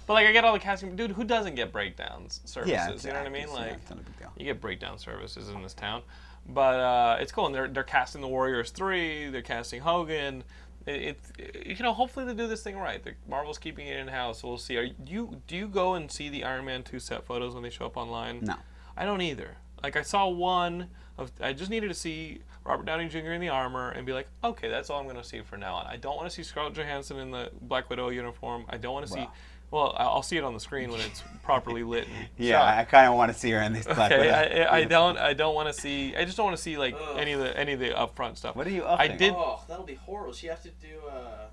[0.08, 0.96] but like I get all the casting.
[0.96, 2.72] Dude, who doesn't get breakdowns services?
[2.72, 3.44] Yeah, you know what I mean?
[3.44, 3.62] exactly.
[3.62, 4.32] Like Yeah, it's not a big deal.
[4.38, 6.04] you get breakdown services in this town.
[6.48, 9.30] But uh, it's cool, and they're they're casting the Warriors three.
[9.30, 10.44] They're casting Hogun.
[10.86, 13.04] It, it you know hopefully they do this thing right.
[13.04, 14.78] The, Marvel's keeping it in house, so we'll see.
[14.78, 17.70] Are you do you go and see the Iron Man two set photos when they
[17.70, 18.40] show up online?
[18.42, 18.56] No.
[18.98, 19.58] I don't either.
[19.84, 23.32] Like I saw one of I just needed to see Robert Downey Jr.
[23.32, 25.88] in the armor and be like, okay, that's all I'm gonna see for now on.
[25.88, 28.66] I don't want to see Scarlett Johansson in the Black Widow uniform.
[28.70, 29.28] I don't want to see.
[29.72, 32.06] Well, I- I'll see it on the screen when it's properly lit.
[32.08, 32.78] And Yeah, shot.
[32.78, 33.88] I kind of want to see her in this.
[33.88, 34.32] Okay, Widow.
[34.70, 35.18] I, I don't.
[35.18, 36.14] I don't want to see.
[36.16, 37.18] I just don't want to see like Ugh.
[37.18, 38.56] any of the any of the upfront stuff.
[38.56, 39.18] What are you I upping?
[39.18, 40.34] did- Oh, that'll be horrible.
[40.34, 41.46] She has to do uh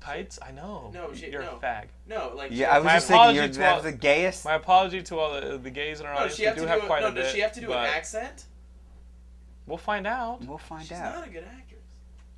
[0.00, 0.38] Tights?
[0.42, 0.90] I know.
[0.92, 1.58] No, she- you're no.
[1.62, 1.84] a fag.
[2.06, 4.44] no like Yeah, I was My just thinking you're apology to all- was the gayest.
[4.44, 6.36] My apology to all the, the gays in our No, audience.
[6.36, 7.22] she We have do to have do a, quite no, a bit.
[7.22, 8.44] does she have to do an accent?
[9.66, 10.44] We'll find out.
[10.44, 11.12] We'll find She's out.
[11.12, 11.80] She's not a good actress.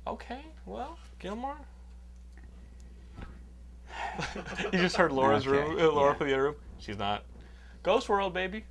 [0.07, 0.39] Okay.
[0.65, 1.57] Well, Gilmore.
[4.73, 5.79] you just heard Laura's Okay, room.
[5.79, 6.17] Uh, Laura yeah.
[6.17, 6.55] from the other room.
[6.79, 7.23] She's not.
[7.83, 8.65] Ghost World, baby.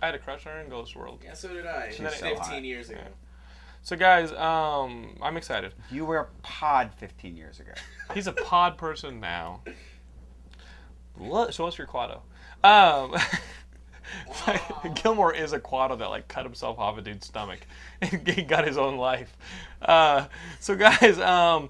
[0.00, 1.20] I had a crush on her in Ghost World.
[1.24, 1.90] Yeah, so did I.
[1.90, 2.64] She's Fifteen hot.
[2.64, 3.00] years ago.
[3.02, 3.08] Yeah.
[3.84, 5.74] So guys, um, I'm excited.
[5.90, 7.72] You were a pod 15 years ago.
[8.14, 9.62] He's a pod person now.
[11.16, 11.52] What?
[11.52, 12.20] Show us your Kuato.
[12.62, 13.16] Um,
[14.94, 17.60] Gilmore is a Kuato that like cut himself off a dude's stomach
[18.00, 19.36] and he got his own life.
[19.80, 20.26] Uh,
[20.60, 21.68] so guys, um,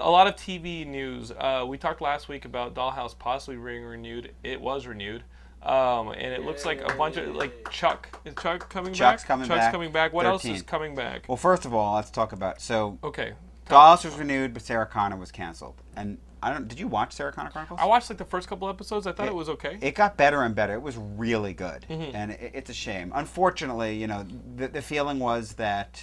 [0.00, 1.30] a lot of TV news.
[1.32, 4.32] Uh, we talked last week about Dollhouse possibly being renewed.
[4.42, 5.24] It was renewed.
[5.62, 8.08] Um, and it looks like a bunch of like Chuck.
[8.24, 9.28] Is Chuck coming Chuck's back?
[9.28, 9.72] coming Chuck's back.
[9.72, 10.12] coming back.
[10.12, 11.24] What else is coming back?
[11.28, 13.32] Well, first of all, let's talk about so Okay.
[13.68, 15.74] Dollhouse was renewed, but Sarah Connor was canceled.
[15.96, 16.68] And I don't.
[16.68, 17.80] Did you watch Sarah Connor Chronicles?
[17.82, 19.06] I watched like the first couple episodes.
[19.08, 19.78] I thought it, It- was okay.
[19.82, 20.74] It got better and better.
[20.74, 22.14] It was really good, Mhm.
[22.14, 23.10] and it, it's a shame.
[23.14, 26.00] Unfortunately, you know, the, the feeling was that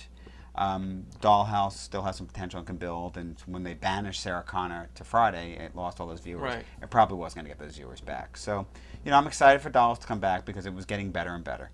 [0.57, 3.17] um, Dollhouse still has some potential and can build.
[3.17, 6.41] And when they banished Sarah Connor to Friday, it lost all those viewers.
[6.41, 6.65] Right.
[6.81, 8.37] It probably wasn't going to get those viewers back.
[8.37, 8.65] So,
[9.03, 11.43] you know, I'm excited for Dollhouse to come back because it was getting better and
[11.43, 11.71] better.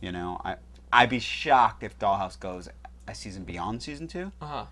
[0.00, 0.56] You know, I
[0.92, 2.68] I'd be shocked if Dollhouse goes
[3.06, 4.64] a season beyond season two, Uh huh.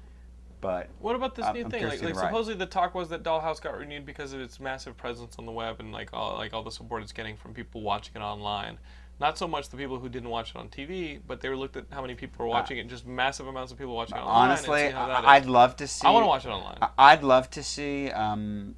[0.60, 1.84] but What about this new I'm thing?
[1.84, 4.96] Like, like the supposedly the talk was that Dollhouse got renewed because of its massive
[4.96, 7.82] presence on the web and like all like all the support it's getting from people
[7.82, 8.78] watching it online.
[9.18, 11.86] Not so much the people who didn't watch it on TV, but they looked at
[11.90, 12.86] how many people were watching it.
[12.88, 14.50] Just massive amounts of people watching it online.
[14.50, 15.24] honestly, and see I- is.
[15.26, 16.06] I'd love to see.
[16.06, 16.78] I want to watch it online.
[16.82, 18.74] I- I'd love to see um,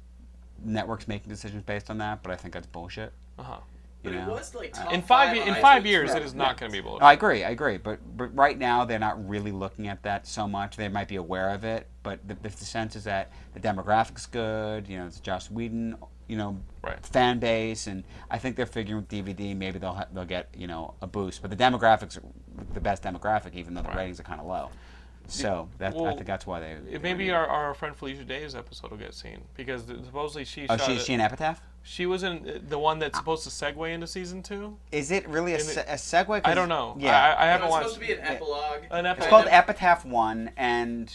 [0.63, 3.11] networks making decisions based on that, but I think that's bullshit.
[3.37, 3.57] Uh huh.
[4.01, 4.31] You But it know?
[4.31, 6.37] was like Uh, top In five five in five years, Yeah, it is yeah.
[6.37, 7.03] not going to be bullshit.
[7.03, 10.47] I agree, I agree, but but right now they're not really looking at that so
[10.47, 10.77] much.
[10.77, 14.29] They might be aware of it, but the, the, the sense is that the demographics
[14.31, 14.87] good.
[14.87, 15.97] You know, it's Joss Whedon.
[16.29, 17.05] You know, Right.
[17.05, 20.67] fan base, and I think they're figuring with DVD maybe they'll ha- they'll get you
[20.67, 21.41] know a boost.
[21.41, 22.23] But the demographics are
[22.73, 23.97] the best demographic, even though the Right.
[23.97, 24.69] ratings are kind of low.
[25.27, 26.71] So that, I think that's why they.
[26.89, 30.77] It- Maybe our, our friend Felicia Day's episode will get seen because supposedly she Oh,
[30.77, 31.61] shot she, it- she an epitaph?
[31.83, 34.77] she was in uh, the one that's supposed to segue into season two.
[34.91, 36.25] Is it really a, In se- a segue?
[36.27, 36.95] 'Cause- I don't know.
[36.99, 37.85] Yeah, I, I haven't it's watched.
[37.85, 38.83] It's supposed to be an epilogue.
[38.91, 39.17] An epilogue.
[39.17, 41.11] It's called Epitaph One, and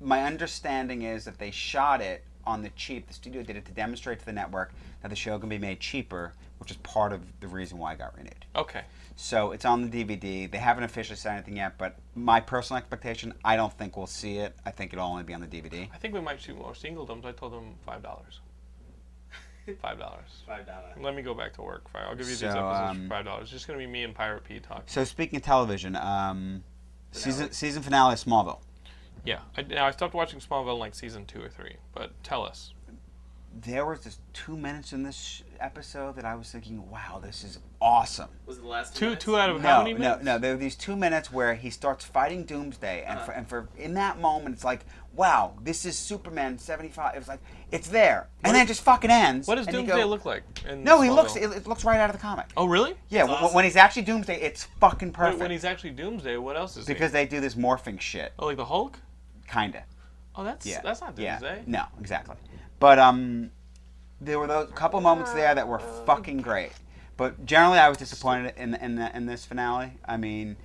[0.00, 3.06] my understanding is that they shot it on the cheap.
[3.06, 5.78] The studio did it to demonstrate to the network that the show can be made
[5.80, 8.44] cheaper, which is part of the reason why it got renewed.
[8.56, 8.82] Okay.
[9.16, 10.50] So it's on the DVD.
[10.50, 14.38] They haven't officially said anything yet, but my personal expectation, I don't think we'll see
[14.38, 14.56] it.
[14.64, 15.88] I think it'll only be on the DVD.
[15.92, 17.24] I think we might see more singledoms.
[17.26, 18.40] I told them five dollars.
[19.82, 20.42] Five dollars.
[20.46, 20.94] Five dollar.
[20.98, 21.84] Let me go back to work.
[21.94, 23.42] I'll give you these So, episodes um, for five dollars.
[23.42, 24.84] It's just gonna be me and Pirate P talking.
[24.86, 26.64] So speaking of television, um,
[27.12, 27.52] season Finale.
[27.52, 28.60] season finale of Smallville.
[29.28, 29.40] Yeah.
[29.56, 31.76] I, now I stopped watching Smallville in like season two or three.
[31.94, 32.72] But tell us.
[33.60, 37.42] There was just two minutes in this sh- episode that I was thinking, "Wow, this
[37.42, 39.24] is awesome." Was it the last Two minutes?
[39.24, 40.24] two out of no, how many no, minutes?
[40.24, 40.38] no.
[40.38, 43.24] There were these two minutes where he starts fighting Doomsday, and Uh-huh.
[43.26, 47.16] for, and for in that moment, it's like, wow, this is Superman seventy five.
[47.16, 47.40] It was like,
[47.72, 49.48] it's there, and then it just fucking ends.
[49.48, 50.44] What does Doomsday go- look like?
[50.68, 51.14] In No, he Smallville?
[51.16, 51.36] looks.
[51.36, 52.46] It, it looks right out of the comic.
[52.56, 52.94] Oh really?
[53.08, 53.54] Yeah, w- awesome.
[53.56, 55.40] when he's actually Doomsday, it's fucking Wait, perfect.
[55.40, 57.14] when he's actually Doomsday, what else is because he?
[57.14, 59.00] they do this morphing shit, Oh, like the Hulk?
[59.50, 59.84] Kinda.
[60.36, 61.38] Oh, that's Yeah, that's not yeah.
[61.38, 61.62] Doomsday.
[61.66, 62.36] No, exactly.
[62.78, 63.50] But um,
[64.20, 66.72] there were those couple moments there that were fucking great.
[67.16, 69.92] But generally, I was disappointed in in the, in this finale.
[70.04, 70.56] I mean,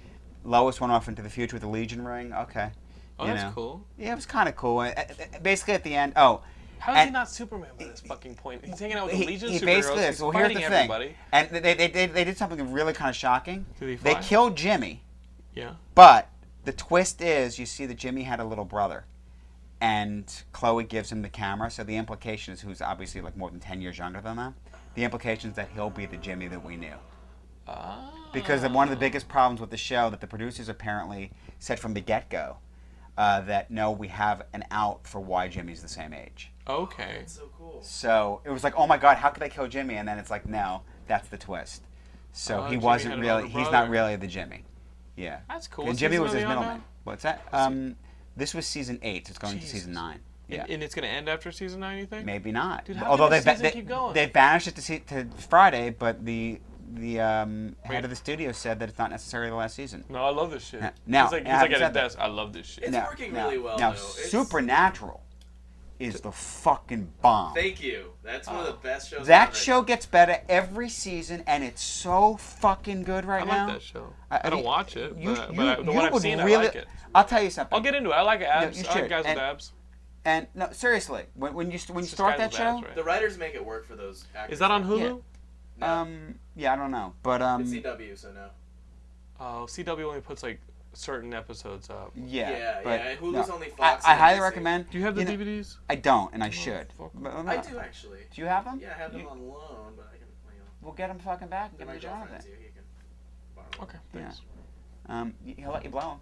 [0.44, 2.32] Lois went off into the future with the Legion ring.
[2.34, 2.70] Okay.
[3.18, 3.52] Oh, you that's know.
[3.56, 3.86] cool.
[3.98, 4.80] Yeah, it was kind of cool.
[4.80, 5.04] Uh, uh,
[5.42, 6.42] Basically, at the end, oh,
[6.80, 8.66] How is he not Superman by this fucking point?
[8.66, 9.66] He's hanging out with he, the Legion he superheroes.
[9.66, 10.22] basically He's is.
[10.22, 10.64] Well, here's the thing.
[10.74, 11.16] everybody.
[11.32, 13.66] And they, they, they, they did something really kind of shocking.
[13.80, 15.02] Did he They killed Jimmy,
[15.56, 15.74] Yeah.
[15.96, 16.30] but
[16.64, 19.06] the twist is you see that Jimmy had a little brother.
[19.82, 23.60] And Chloe gives him the camera, so the implication is who's obviously like more than
[23.60, 24.56] 10 years younger than them.
[24.96, 26.94] The implication is that he'll be the Jimmy that we knew.
[27.68, 28.14] Ah.
[28.32, 31.94] Because one of the biggest problems with the show that the producers apparently said from
[31.94, 32.58] the get go
[33.18, 36.52] uh, that no, we have an out for why Jimmy's the same age.
[36.68, 37.18] Okay.
[37.20, 37.82] That's so cool.
[37.84, 39.96] So it was like, oh my god, how could they kill Jimmy?
[39.96, 41.84] And then it's like, no, that's the twist.
[42.32, 43.50] So Oh, he Jimmy wasn't really.
[43.50, 44.64] He's not really the Jimmy.
[45.16, 45.40] Yeah.
[45.50, 45.88] That's cool.
[45.90, 46.84] And Jimmy was his middleman.
[47.04, 47.42] What's that?
[47.52, 47.96] Um,
[48.36, 49.30] this was season eight.
[49.30, 50.20] It's going to season nine.
[50.50, 50.66] And, Yeah.
[50.74, 52.26] and it's gonna end after season nine, you think?
[52.26, 52.86] Maybe not.
[52.86, 54.14] Dude, how Although can they, ba- season they, keep going?
[54.14, 56.60] they banished it to, see, to Friday, but the
[56.96, 60.04] the um, head of the studio said that it's not necessarily the last season.
[60.10, 60.82] No, I love this shit.
[60.82, 60.92] Yeah.
[61.08, 62.20] Now, he's like, he's I like at his said desk.
[62.20, 62.84] I love this shit.
[62.84, 63.96] It's working really well, Now, though.
[63.96, 65.24] It's- Supernatural
[66.00, 67.54] is the fucking bomb.
[67.54, 68.12] Thank you.
[68.24, 69.28] That's one of the best shows.
[69.28, 73.66] that on show gets better every season, and it's so fucking good right I now.
[73.68, 74.14] like that show.
[74.30, 76.22] I, don't mean, watch it, You, but, you, but I, the you one I've would
[76.22, 76.56] seen, really.
[76.56, 76.88] I like it.
[77.14, 77.76] will tell you something.
[77.76, 78.14] I'll get into it.
[78.14, 78.78] I like abs.
[78.82, 79.10] you I like should.
[79.10, 79.72] guys And- with abs.
[80.26, 82.96] And no, seriously, when, when you when It's just start that with show, abs, right?
[82.96, 84.54] The writers make it work for those actors.
[84.54, 85.00] Is that on Hulu?
[85.00, 85.16] Yeah.
[85.80, 85.88] No.
[85.88, 88.48] um, yeah, I don't know, but um, it's CW, so no.
[89.40, 90.62] Oh, CW only puts like
[90.94, 92.12] certain episodes up.
[92.16, 93.56] yeah, Yeah, but yeah, Hulu's no.
[93.56, 94.90] only I, Fox I and highly recommend.
[94.90, 95.78] Do you have the know, DVDs?
[95.90, 96.88] I don't, and I should.
[96.94, 97.12] fuck.
[97.16, 98.20] But, I do actually.
[98.34, 98.80] Do you have them?
[98.82, 100.28] Yeah, I have them You- on loan, but I can.
[100.54, 102.46] You know, We'll get them fucking back and get give my them to Jonathan.
[102.46, 102.58] here.
[102.60, 102.84] He can
[103.56, 104.00] borrow them.
[104.14, 104.30] Okay,
[105.08, 105.20] Yeah.
[105.22, 106.20] Um, he'll let you blow them.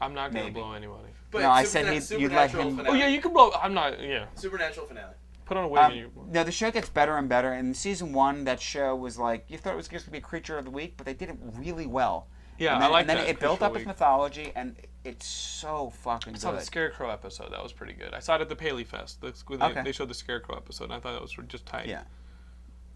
[0.00, 0.54] I'm not gonna Maybe.
[0.60, 1.08] blow anybody.
[1.30, 2.88] But No, I said he'd- you'd let him- Finale.
[2.88, 3.50] Oh yeah, you can blow.
[3.52, 4.00] I'm not.
[4.00, 5.14] Yeah, Supernatural finale.
[5.46, 6.10] put on a wig Um, you.
[6.28, 7.52] no, the show gets better and better.
[7.52, 10.22] And season one, that show was like you thought it was just gonna be a
[10.22, 12.28] creature of the week, but they did it really well.
[12.58, 13.28] Yeah, and then, I like And then that.
[13.28, 16.60] it built up of its mythology, and it's so fucking I saw the.
[16.60, 17.52] Scarecrow episode.
[17.52, 18.12] That was pretty good.
[18.14, 19.20] I saw it at the Paley Fest.
[19.20, 19.82] That's when they, Okay.
[19.82, 20.84] they showed the Scarecrow episode.
[20.84, 21.86] And I thought that was just tight.
[21.86, 22.02] Yeah,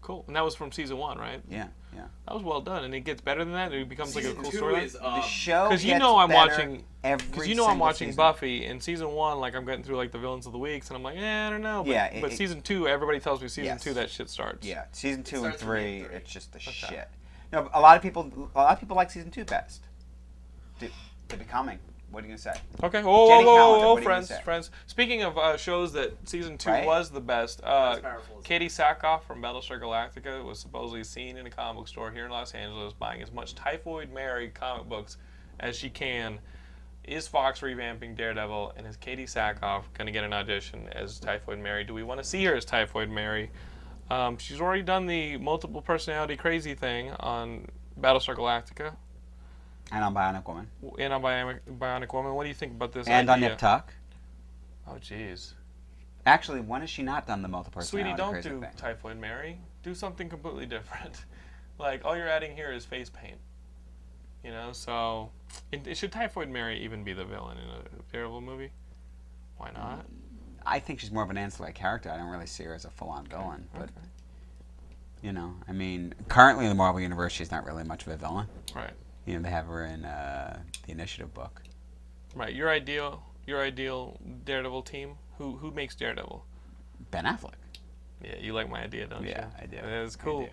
[0.01, 0.23] Cool.
[0.27, 1.41] And that was from season one, right?
[1.47, 2.05] yeah, yeah.
[2.27, 2.83] That was well done.
[2.83, 3.71] And it gets better than that.
[3.71, 4.83] It becomes like a cool story.
[4.83, 6.83] is um, the show Because you know I'm watching.
[7.03, 8.17] every Because you know I'm watching season.
[8.17, 8.65] Buffy.
[8.65, 11.03] In season one, like I'm getting through like the villains of the weeks, and I'm
[11.03, 11.83] like, eh, I don't know.
[11.83, 13.83] But, Yeah, it- but it- season two, everybody tells me season Yes.
[13.83, 14.65] two that shit starts.
[14.65, 16.15] Yeah, season two and starts from three, three.
[16.15, 16.71] it's just the Okay.
[16.71, 17.07] shit.
[17.51, 19.83] No, a lot of people, a lot of people like season two best.
[20.79, 20.89] The,
[21.27, 21.79] the Becoming.
[22.11, 22.53] What are you gonna say?
[22.83, 23.01] Okay.
[23.03, 24.41] Whoa, whoa, Jenny whoa, Calendar, whoa, what do you friends, say?
[24.41, 24.69] friends.
[24.87, 26.85] Speaking of uh, shows that season two Right?
[26.85, 31.49] was the best, uh, powerful Katee Sackhoff from Battlestar Galactica was supposedly seen in a
[31.49, 35.17] comic book store here in Los Angeles buying as much Typhoid Mary comic books
[35.61, 36.39] as she can.
[37.05, 41.59] Is Fox revamping Daredevil, and is Katee Sackhoff going to get an audition as Typhoid
[41.59, 41.83] Mary?
[41.83, 43.49] Do we want to see her as Typhoid Mary?
[44.11, 47.65] Um, she's already done the multiple personality crazy thing on
[47.97, 48.93] Battlestar Galactica
[49.89, 50.67] And on Bionic Woman.
[50.99, 52.33] and on Bionic, Bionic Woman.
[52.33, 53.49] What do you think about this and on idea?
[53.49, 53.93] Nip Tuck.
[54.85, 55.53] Oh, jeez.
[56.25, 58.21] Actually, when has she not done the multiple personality?
[58.21, 58.41] Crazy thing?
[58.41, 58.75] Sweetie, don't do thing?
[58.75, 59.59] Typhoid Mary.
[59.81, 61.23] Do something completely different.
[61.79, 63.37] like all you're adding here is face paint.
[64.43, 65.31] You know, so
[65.71, 68.71] it, it should Typhoid Mary even be the villain in a terrible movie?
[69.55, 70.05] Why not?
[70.65, 72.09] I think she's more of an ancillary character.
[72.11, 73.67] I don't really see her as a full-on villain.
[73.73, 73.91] But Okay.
[75.21, 78.17] you know, I mean, currently in the Marvel universe, she's not really much of a
[78.17, 78.47] villain.
[78.75, 78.93] Right,
[79.25, 81.61] You know, they have her in uh, the Initiative book.
[82.35, 82.53] right.
[82.53, 85.15] Your ideal, your ideal Daredevil team.
[85.37, 86.45] Who who makes Daredevil?
[87.09, 87.53] Ben Affleck.
[88.23, 89.29] Yeah, you like my idea, don't you?
[89.29, 89.77] Yeah, I do.
[89.81, 90.45] That's I cool.
[90.45, 90.49] do.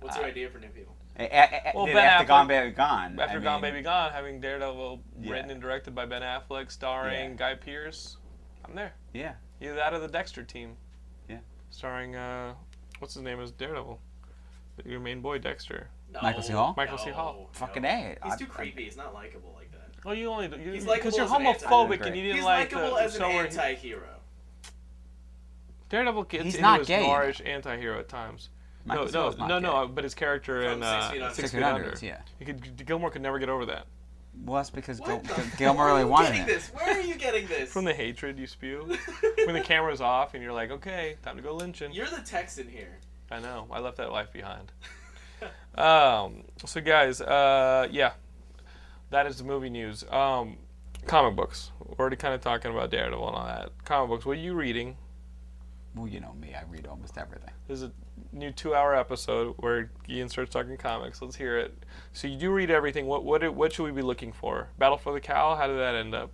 [0.00, 0.94] What's your uh, idea for new people?
[1.18, 3.18] A- a- a- Well, Ben after Affleck- Gone Baby Gone.
[3.20, 5.32] After I Gone Baby Gone, having Daredevil Yeah.
[5.32, 7.36] written and directed by Ben Affleck, starring Yeah.
[7.36, 8.16] Guy Pearce,
[8.64, 8.92] I'm there.
[9.12, 9.34] Yeah.
[9.60, 10.76] Either that or the Dexter team.
[11.28, 11.38] Yeah.
[11.70, 12.54] Starring uh,
[12.98, 14.00] what's his name is Daredevil,
[14.84, 15.88] your main boy Dexter.
[16.22, 16.52] Michael C.
[16.52, 16.74] Hall?
[16.76, 17.10] Michael C.
[17.10, 17.48] Hall.
[17.52, 17.88] Fucking no.
[17.88, 18.16] A.
[18.24, 18.84] He's I- too I- creepy.
[18.84, 19.78] He's not likable like that.
[20.04, 22.72] Well, you only you, He's because you're as an homophobic and you didn't He's like
[22.72, 24.08] likable the as an show where he- anti-hero.
[25.88, 28.48] Daredevil gets He's into not his gay, noirish anti-hero at times.
[28.84, 29.66] Michael no, no, no, gay.
[29.66, 29.88] no.
[29.88, 31.34] But his character From in Six uh, Feet Under.
[31.34, 32.18] Six Six Feet Feet Under, Under, yeah.
[32.38, 33.86] he could, Gilmore could never get over that.
[34.44, 36.46] Well, that's because Gil- What Gil- Gilmore really are you wanted it.
[36.46, 36.68] this?
[36.70, 37.70] Where are you getting this?
[37.72, 38.96] From the hatred you spew,
[39.44, 41.92] when the camera's off and you're like, okay, time to go lynching.
[41.92, 42.98] You're the Texan here.
[43.30, 43.66] I know.
[43.70, 44.72] I left that life behind.
[45.76, 48.12] um, so guys, uh, yeah,
[49.10, 50.04] that is the movie news.
[50.10, 50.56] Um,
[51.06, 51.70] comic books.
[51.84, 53.70] We're already kind of talking about Daredevil and all that.
[53.84, 54.26] Comic books.
[54.26, 54.96] What are you reading?
[55.94, 56.54] Well, you know me.
[56.54, 57.50] I read almost everything.
[57.66, 57.92] There's a
[58.32, 61.20] new two-hour episode where Ian starts talking comics.
[61.20, 61.84] Let's hear it.
[62.12, 63.06] So you do read everything.
[63.06, 64.68] What what what should we be looking for?
[64.78, 65.56] Battle for the Cowl.
[65.56, 66.30] How did that end up?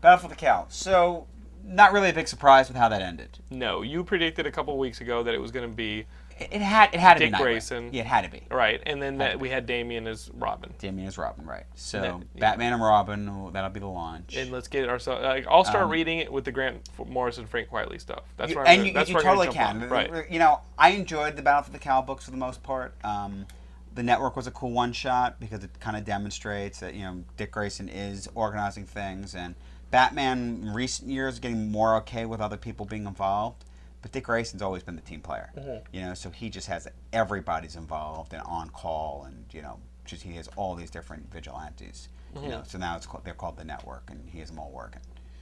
[0.00, 0.66] Battle for the Cowl.
[0.68, 1.26] So,
[1.64, 3.38] not really a big surprise with how that ended.
[3.50, 6.06] No, you predicted a couple weeks ago that it was going to be
[6.40, 7.42] It, had it had to Dick be Nightwing.
[7.42, 7.90] Grayson.
[7.92, 8.42] Yeah, it had to be.
[8.50, 10.72] right, and then that we had Damian as Robin.
[10.78, 11.64] Damian is Robin, right?
[11.74, 12.40] So That- yeah.
[12.40, 14.36] Batman and Robin, oh, that'll be the launch.
[14.36, 15.22] And let's get ourselves.
[15.24, 18.22] Like, I'll start Um, reading it with the Grant Morrison, Frank Quitely stuff.
[18.36, 19.82] That's You- where I'm and you, that's you I'm totally can.
[19.82, 19.88] on.
[19.88, 20.30] Right.
[20.30, 22.94] You know, I enjoyed the Battle for the Cowl books for the most part.
[23.04, 23.46] Um,
[23.94, 27.24] the network was a cool one shot because it kind of demonstrates that you know
[27.36, 29.56] Dick Grayson is organizing things, and
[29.90, 33.64] Batman in recent years getting more okay with other people being involved.
[34.02, 35.82] But Dick Grayson's always been the team player, Mhm.
[35.92, 36.14] you know.
[36.14, 40.48] So he just has everybody's involved and on call, and you know, just he has
[40.56, 42.08] all these different vigilantes.
[42.40, 44.70] You know, so now it's called, they're called the network, and he has them all
[44.70, 45.00] working.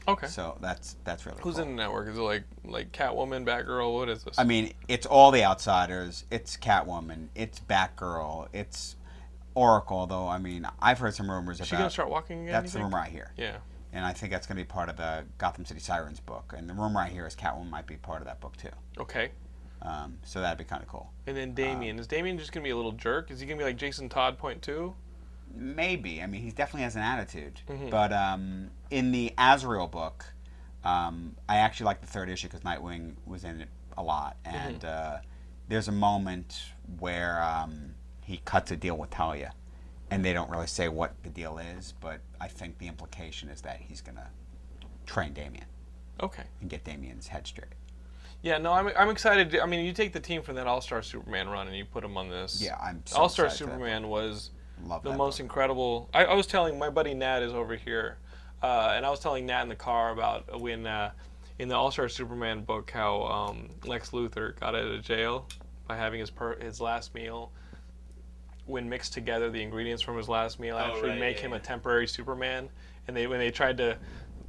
[0.09, 0.29] Okay.
[0.29, 1.64] So that's that's really Who's cool.
[1.64, 2.09] in the network?
[2.09, 3.92] Is it like like Catwoman, Batgirl?
[3.92, 4.38] What is this?
[4.38, 6.25] I mean, it's all the outsiders.
[6.31, 7.29] It's Catwoman.
[7.35, 8.49] It's Batgirl.
[8.55, 8.95] It's
[9.55, 10.07] Oracle.
[10.07, 11.83] Though I mean, I've heard some rumors is she about.
[11.83, 12.53] gonna start walking again?
[12.53, 12.85] that's the think?
[12.85, 13.57] rumor I hear, Yeah.
[13.96, 16.52] And I think that's going to be part of the Gotham City Sirens book.
[16.54, 18.68] And the rumor I hear is Catwoman might be part of that book too.
[18.98, 19.30] Okay.
[19.80, 21.11] Um, so that'd be kind of cool.
[21.26, 21.98] And then Damian.
[21.98, 23.30] is Damian just gonna be a little jerk?
[23.30, 24.94] Is he gonna be like Jason Todd point two?
[25.54, 26.22] Maybe.
[26.22, 27.61] I mean, he definitely has an attitude.
[27.68, 27.90] Mhm.
[27.90, 30.26] But um, in the Azrael book,
[30.85, 34.85] Um, I actually like the third issue because Nightwing was in it a lot, and
[34.85, 35.18] uh,
[35.68, 36.62] there's a moment
[37.00, 39.52] where um, he cuts a deal with Talia,
[40.16, 43.61] and they don't really say what the deal is, but I think the implication is
[43.61, 44.31] that he's gonna
[45.05, 45.66] train Damian
[46.22, 46.44] Okay.
[46.62, 47.68] and get Damian's head straight.
[48.40, 49.59] Yeah, no, I'm, I'm excited.
[49.59, 52.00] I mean, you take the team from that All Star Superman run and you put
[52.02, 52.62] them on this.
[52.62, 54.52] Yeah, I'm so All Star Superman was
[54.87, 55.44] Love the most book.
[55.44, 56.09] incredible.
[56.14, 58.16] I, I was telling my buddy Nat is over here,
[58.62, 61.11] uh, and I was telling Nat in the car about when uh,
[61.59, 65.46] in the All Star Superman book how um, Lex Luthor got out of jail
[65.87, 67.52] by having his per- his last meal.
[68.66, 71.59] When mixed together, the ingredients from his last meal actually right, make yeah, him yeah.
[71.59, 72.68] a temporary Superman.
[73.07, 73.96] And they when they tried to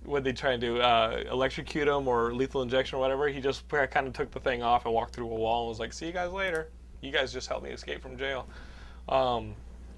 [0.03, 4.07] when they tried to uh, electrocute him or lethal injection or whatever, he just kind
[4.07, 6.11] of took the thing off and walked through a wall and was like, "See you
[6.13, 6.69] guys later.
[7.01, 8.47] You guys just helped me escape from jail."
[9.07, 9.53] Um,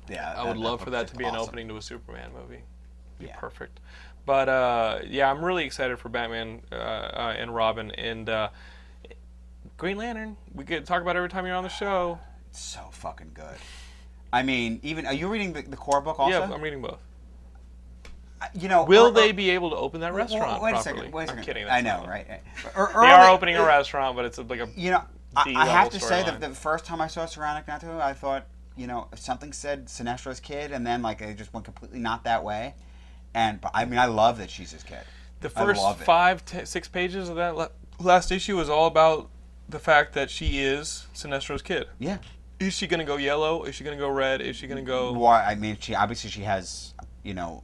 [0.09, 2.63] Yeah, I would love for that to be an opening to a Superman movie.
[3.19, 3.35] Be Yeah.
[3.37, 3.79] perfect.
[4.25, 8.49] But uh, yeah, I'm really excited for Batman uh, uh, and Robin and uh,
[9.77, 10.37] Green Lantern.
[10.53, 12.19] We could talk about it every time you're on the show.
[12.49, 13.57] It's so fucking good.
[14.31, 16.39] I mean, even are you reading the, the core book also?
[16.39, 16.99] Yeah, I'm reading both.
[18.41, 20.75] Uh, you know, Will or- they or- be able to open that Well, restaurant wait
[20.75, 21.11] a second.
[21.11, 21.39] Wait a second.
[21.39, 21.67] I'm kidding.
[21.67, 22.27] I know, right?
[22.29, 22.41] right.
[22.75, 25.03] Or- They are opening a restaurant, but it's like a You know,
[25.35, 28.45] I, I have to say that the first time I saw Soranik Natu, I thought,
[28.77, 32.43] you know, something said Sinestro's kid, and then like it just went completely not that
[32.43, 32.75] way.
[33.33, 35.01] And but, I mean, I love that she's his kid.
[35.41, 37.67] The first five, six pages of that la-
[37.99, 39.29] last issue was all about
[39.67, 41.87] the fact that she is Sinestro's kid.
[41.99, 42.17] Yeah.
[42.59, 43.63] Is she gonna go yellow?
[43.63, 44.41] Is she gonna go red?
[44.41, 45.13] Is she gonna go?
[45.13, 45.43] Why?
[45.43, 46.93] I mean, she obviously she has,
[47.23, 47.63] you know,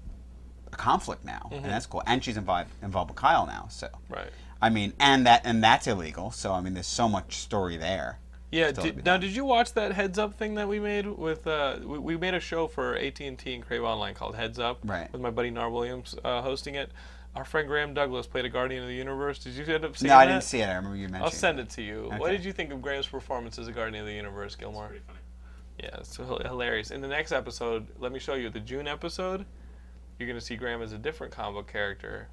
[0.71, 1.55] a conflict now, Mm-hmm.
[1.63, 2.01] and that's cool.
[2.07, 4.29] And she's involved involved with Kyle now, so Right.
[4.61, 6.31] I mean, and that and that's illegal.
[6.31, 8.19] So I mean, there's so much story there.
[8.51, 8.71] Yeah.
[8.71, 11.45] To Did, now, did you watch that Heads Up thing that we made with?
[11.45, 14.59] Uh, we, we made a show for AT and T and Crave Online called Heads
[14.59, 14.79] Up.
[14.85, 15.11] Right.
[15.11, 16.89] With my buddy Nar Williams uh, hosting it.
[17.35, 19.39] Our friend Graham Douglas played a Guardian of the Universe.
[19.39, 20.13] Did you end up seeing it?
[20.13, 20.31] no, I that?
[20.31, 20.67] didn't see it.
[20.67, 21.23] I remember you mentioning.
[21.23, 22.11] I'll send it to you.
[22.17, 24.87] What did you think of Graham's performance as a Guardian of the Universe, Gilmore?
[24.87, 25.19] Pretty funny.
[25.79, 26.91] Yeah, it's hilarious.
[26.91, 29.45] In the next episode, let me show you the June episode.
[30.17, 32.29] You're gonna see Graham as a different comic book character,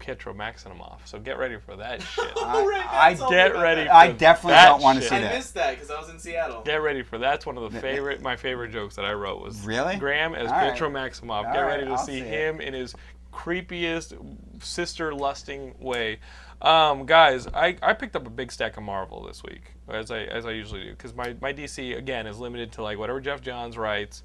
[0.00, 0.98] Pietro Maximoff.
[1.04, 2.32] So get ready for that shit.
[2.36, 3.84] I- right, I that's all get about ready.
[3.84, 3.94] that.
[3.94, 5.10] I definitely that don't wanna shit.
[5.10, 5.34] see I that.
[5.36, 6.62] missed that because I was in Seattle.
[6.62, 9.60] Get ready for that's one of the favorite, my favorite jokes that I wrote was
[9.60, 9.96] Really?
[9.98, 10.72] Graham as All right.
[10.72, 11.30] Pietro Maximoff.
[11.46, 12.26] All Get right, ready to I'll see see it.
[12.26, 12.96] him in his
[13.32, 14.14] creepiest
[14.62, 16.18] sister lusting way.
[16.62, 20.20] Um, guys, I, I picked up a big stack of Marvel this week, as I
[20.24, 23.40] as I usually do, because my, my DC again is limited to like whatever Geoff
[23.40, 24.22] Johns writes,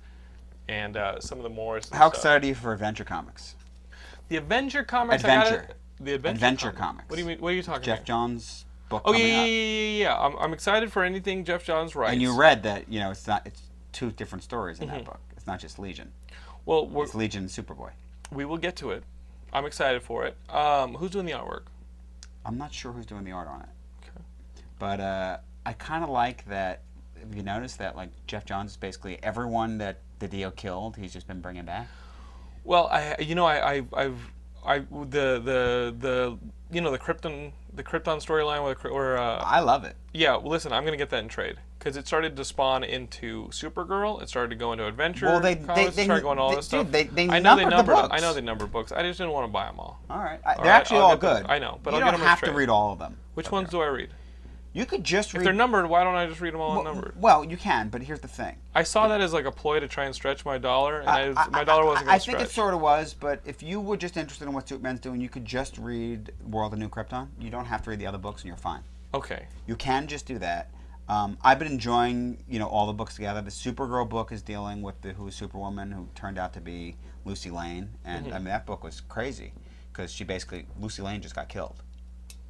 [0.68, 1.90] and uh, some of the Morris.
[1.90, 3.56] How excited are you for Adventure Comics?
[4.28, 5.24] The Avenger comics.
[5.24, 5.68] Adventure.
[6.00, 6.80] The Adventure, Adventure comic.
[6.80, 7.10] Comics.
[7.10, 7.38] What do you mean?
[7.40, 8.06] What are you talking Jeff about?
[8.06, 10.18] Geoff Johns' book Oh yeah, yeah, yeah, yeah.
[10.20, 12.12] I'm, I'm excited for anything Geoff Johns writes.
[12.12, 13.62] And you read that you know it's not it's
[13.94, 14.98] two different stories in Mm-hmm.
[14.98, 15.20] that book.
[15.38, 16.12] It's not just Legion.
[16.66, 17.92] well, It's Legion and Superboy.
[18.32, 19.04] We will get to it.
[19.54, 20.36] I'm excited for it.
[20.50, 21.64] Um, who's doing the artwork?
[22.46, 23.70] I'm not sure who's doing the art on it.
[24.04, 24.26] Okay.
[24.80, 26.82] But uh, I kind of like that.
[27.20, 31.14] Have you noticed that like Geoff Johns is basically everyone that the deal killed, he's
[31.14, 31.88] just been bringing back.
[32.64, 34.20] Well, I you know I, I I've
[34.66, 36.38] I the the the
[36.72, 39.96] you know the Krypton the Krypton storyline where, where uh, I love it.
[40.14, 40.38] yeah.
[40.38, 44.22] Well, listen, I'm gonna get that in trade because it started to spawn into Supergirl.
[44.22, 45.28] It started to go into Adventure.
[45.28, 46.92] Well, they comics, they, they started going all they- this dude, stuff.
[46.92, 48.12] they- they I know they numbered the numbered.
[48.18, 48.92] I know they number books.
[48.92, 50.00] I just didn't want to buy them all.
[50.10, 51.42] All right, I, All they're right, actually I'll all get them.
[51.44, 51.52] good.
[51.52, 53.18] I know, but you I'll don't have to read all of them.
[53.36, 54.10] Which ones do I read?
[54.76, 55.46] You could just If read.
[55.46, 57.14] they're numbered, why don't I just read them all well, unnumbered?
[57.20, 58.58] well, you can, but here's the thing.
[58.76, 61.34] I saw that as like a ploy to try and stretch my dollar, and I,
[61.44, 62.50] I- my dollar wasn't going I think stretch.
[62.50, 65.30] it sort of was, but if you were just interested in what Superman's doing, you
[65.30, 67.30] could just read World of New Krypton.
[67.40, 68.82] You don't have to read the other books, and you're fine.
[69.14, 69.46] okay.
[69.66, 70.72] You can just do that.
[71.08, 73.42] Um, I've been enjoying, you know, all the books together.
[73.42, 77.50] The Supergirl book is dealing with the Who's Superwoman, who turned out to be Lucy
[77.50, 78.34] Lane, and Mm-hmm.
[78.36, 79.54] I mean that book was crazy
[79.94, 81.82] because she basically Lucy Lane just got killed.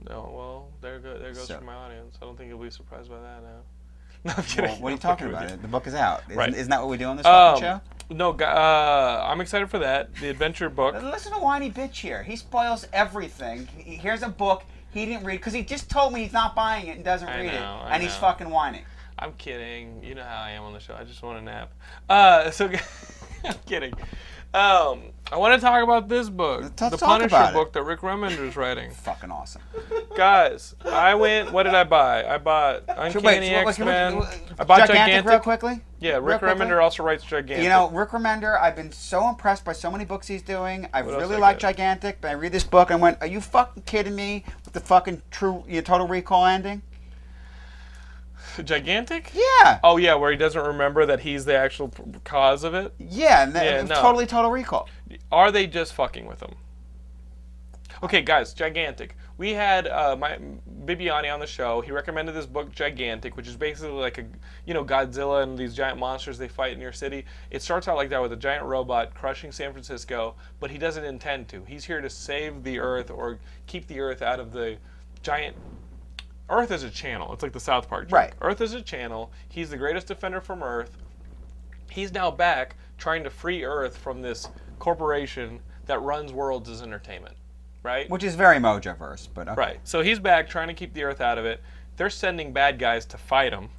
[0.10, 2.18] No, well, there go there goes So- for my audience.
[2.22, 3.60] I don't think you'll be surprised by that now.
[4.26, 4.72] No, I'm kidding.
[4.72, 5.62] Well, what are you talking about?
[5.62, 6.24] The book is out.
[6.28, 6.50] Isn't, Right.
[6.52, 7.80] isn't that what we do on this Um, show?
[8.10, 10.16] No, uh, I'm excited for that.
[10.16, 10.96] The adventure book.
[11.02, 12.24] Listen to whiny bitch here.
[12.24, 13.68] He spoils everything.
[13.78, 16.96] Here's a book he didn't read because he just told me he's not buying it
[16.96, 18.84] and doesn't I read it, know, I and he's fucking whining.
[19.20, 20.04] I'm kidding.
[20.04, 20.96] You know how I am on the show.
[20.96, 21.72] I just want a nap.
[22.10, 22.68] Uh, so
[23.46, 23.94] I'm kidding.
[24.56, 27.54] Um, I want to talk about this book, Let's the talk Punisher about it.
[27.56, 28.92] book that Rick Remender's writing.
[28.92, 29.64] Fucking awesome.
[30.16, 31.52] Guys, I went.
[31.52, 32.24] What did I buy?
[32.26, 34.20] I bought Uncanny wait, X can we- Men.
[34.20, 34.28] wait,
[34.60, 35.26] I bought Gigantic, Gigantic.
[35.32, 35.82] real quickly.
[36.00, 36.66] Yeah, real Rick quickly.
[36.66, 37.64] Remender also writes Gigantic.
[37.64, 40.88] You know, Rick Remender, I've been so impressed by so many books he's doing.
[40.94, 41.70] I else really I like get?
[41.70, 44.80] Gigantic, but I read this book and went, "Are you fucking kidding me?" With the
[44.80, 46.84] fucking true, you know, Total Recall ending.
[48.64, 49.32] Gigantic.
[49.34, 52.94] Yeah, Oh yeah, where he doesn't remember that he's the actual p- cause of it.
[53.00, 54.02] yeah, and that, Yeah, it was no.
[54.02, 54.88] totally Total Recall.
[55.32, 56.56] Are they just fucking with him?
[58.04, 59.16] Okay, guys, Gigantic.
[59.38, 60.38] We had uh, my
[60.86, 61.82] Bibiani on the show.
[61.82, 64.26] He recommended this book, Gigantic, which is basically like a,
[64.66, 67.26] you know, Godzilla and these giant monsters they fight in your city.
[67.52, 71.06] It starts out like that with a giant robot crushing San Francisco, but he doesn't
[71.06, 71.64] intend to.
[71.66, 74.78] He's here to save the Earth or keep the Earth out of the
[75.22, 75.56] giant.
[76.50, 77.34] Earth is a channel.
[77.34, 78.14] It's like the South Park joke.
[78.14, 78.34] Right.
[78.42, 79.32] Earth is a channel.
[79.50, 80.98] He's the greatest defender from Earth.
[81.90, 84.50] He's now back trying to free Earth from this
[84.80, 87.36] corporation that runs worlds as entertainment.
[87.84, 88.10] Right?
[88.10, 89.56] Which is very Mojoverse, but okay.
[89.60, 89.80] Right.
[89.84, 91.62] So he's back trying to keep the Earth out of it.
[91.98, 93.70] They're sending bad guys to fight him,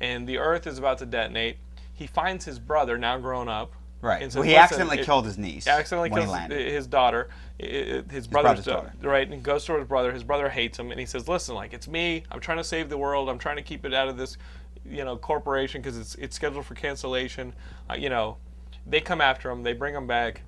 [0.00, 1.56] and the Earth is about to detonate.
[1.94, 3.72] He finds his brother, now grown up.
[4.00, 4.22] Right.
[4.22, 5.66] and says, well, he accidentally it- killed his niece.
[5.66, 7.30] accidentally when he his daughter,
[7.60, 9.08] i- his brother's, brother's daughter, daughter.
[9.08, 9.28] right?
[9.28, 10.12] And goes to his brother.
[10.12, 12.22] His brother hates him, and he says, "Listen, like it's me.
[12.30, 13.28] I'm trying to save the world.
[13.28, 14.36] I'm trying to keep it out of this,
[14.88, 17.52] you know, corporation because it's it's scheduled for cancellation.
[17.90, 18.36] Uh, you know,
[18.88, 19.62] they come after him.
[19.62, 20.42] They bring him back,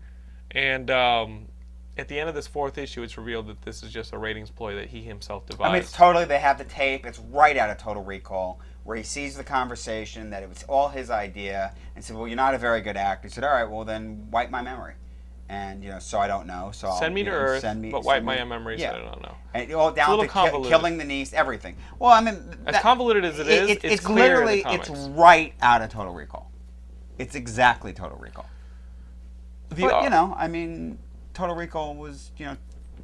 [0.51, 1.49] and um,
[1.97, 4.51] at the end of this fourth issue, it's revealed that this is just a ratings
[4.51, 5.69] ploy that he himself devised.
[5.69, 6.25] I mean, it's totally.
[6.25, 7.07] They have the tape.
[7.07, 10.89] It's right out of Total Recall, where he sees the conversation that it was all
[10.89, 13.69] his idea, and said, "Well, you're not a very good actor." He said, "All right,
[13.69, 14.95] well then wipe my memory."
[15.49, 16.71] And you know, so I don't know.
[16.73, 18.79] So I'll, send me you to know, Earth, send me, but wipe my me- memory
[18.79, 18.93] Yeah.
[18.93, 19.35] so I don't know.
[19.53, 21.77] And all down to ki- killing the niece, everything.
[21.99, 24.89] Well, I mean, As convoluted as it is, it- it's clear in the literally it's
[24.91, 26.50] right out of Total Recall.
[27.21, 28.47] It's exactly Total Recall.
[29.69, 30.99] The, But you know, I mean,
[31.35, 32.57] Total Recall was you know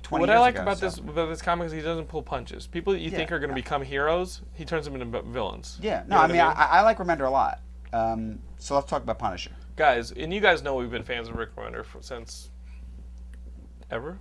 [0.03, 0.23] twenty.
[0.23, 2.67] what I like ago, about so- this about this comic is he doesn't pull punches.
[2.67, 5.79] People that you think are going to become heroes, he turns them into villains.
[5.83, 7.61] Yeah, You no, know I what mean, I, I like Remender a lot.
[7.93, 9.53] Um, so let's talk about Punisher.
[9.77, 12.51] guys, and you guys know we've been fans of Rick Remender for, since
[13.91, 14.19] ever.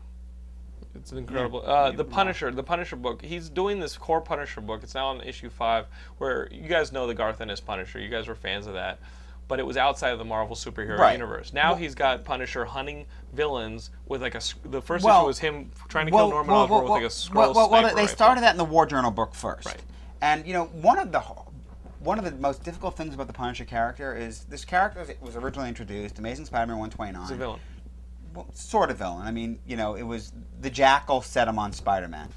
[0.93, 1.61] It's incredible.
[1.65, 3.21] Uh, the Punisher, the Punisher book.
[3.21, 4.81] He's doing this core Punisher book.
[4.83, 5.87] It's now on issue five,
[6.19, 7.99] where you guys know the Garth Ennis Punisher.
[7.99, 8.99] You guys were fans of that,
[9.47, 11.13] but it was outside of the Marvel superhero Right.
[11.13, 11.53] universe.
[11.53, 14.41] Now he's got Punisher hunting villains with like a.
[14.65, 17.53] The first Well- issue was him trying to kill Norman Osborn with like a scroll
[17.53, 19.67] well, well, well, they started that in the War Journal book first.
[19.67, 19.81] Right.
[20.21, 21.23] And you know, one of the
[21.99, 25.69] one of the most difficult things about the Punisher character is this character was originally
[25.69, 27.21] introduced, Amazing Spider-Man 129.
[27.23, 27.59] He's a villain.
[28.33, 29.25] Well, sort of villain.
[29.25, 32.29] I mean, you know, it was the Jackal set him on Spider-Man.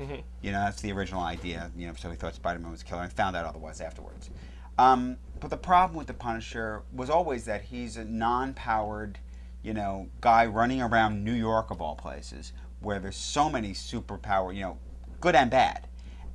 [0.00, 0.22] Mm -hmm.
[0.40, 1.70] You know, that's the original idea.
[1.76, 4.30] You know, so he thought Spider-Man was a killer, and found out otherwise afterwards.
[4.78, 9.18] Um, but the problem with the Punisher was always that he's a non-powered,
[9.62, 14.54] you know, guy running around New York of all places, where there's so many superpower,
[14.54, 14.78] you know,
[15.20, 15.86] good and bad.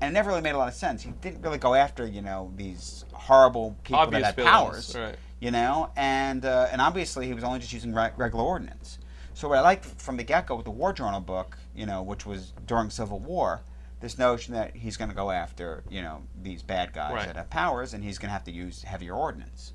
[0.01, 1.01] And it never really made a lot of sense.
[1.01, 4.95] He didn't really go after, you know, these horrible people Obvious that had villains, powers
[4.95, 5.16] right.
[5.39, 8.99] you know, and uh, and obviously he was only just using re- regular ordnance.
[9.34, 12.26] So what I liked from the get-go with the War Journal book, you know, which
[12.26, 13.62] was during Civil War,
[14.06, 17.26] this notion that he's going to go after, you know, these bad guys Right.
[17.26, 19.74] that have powers, and he's going to have to use heavier ordnance.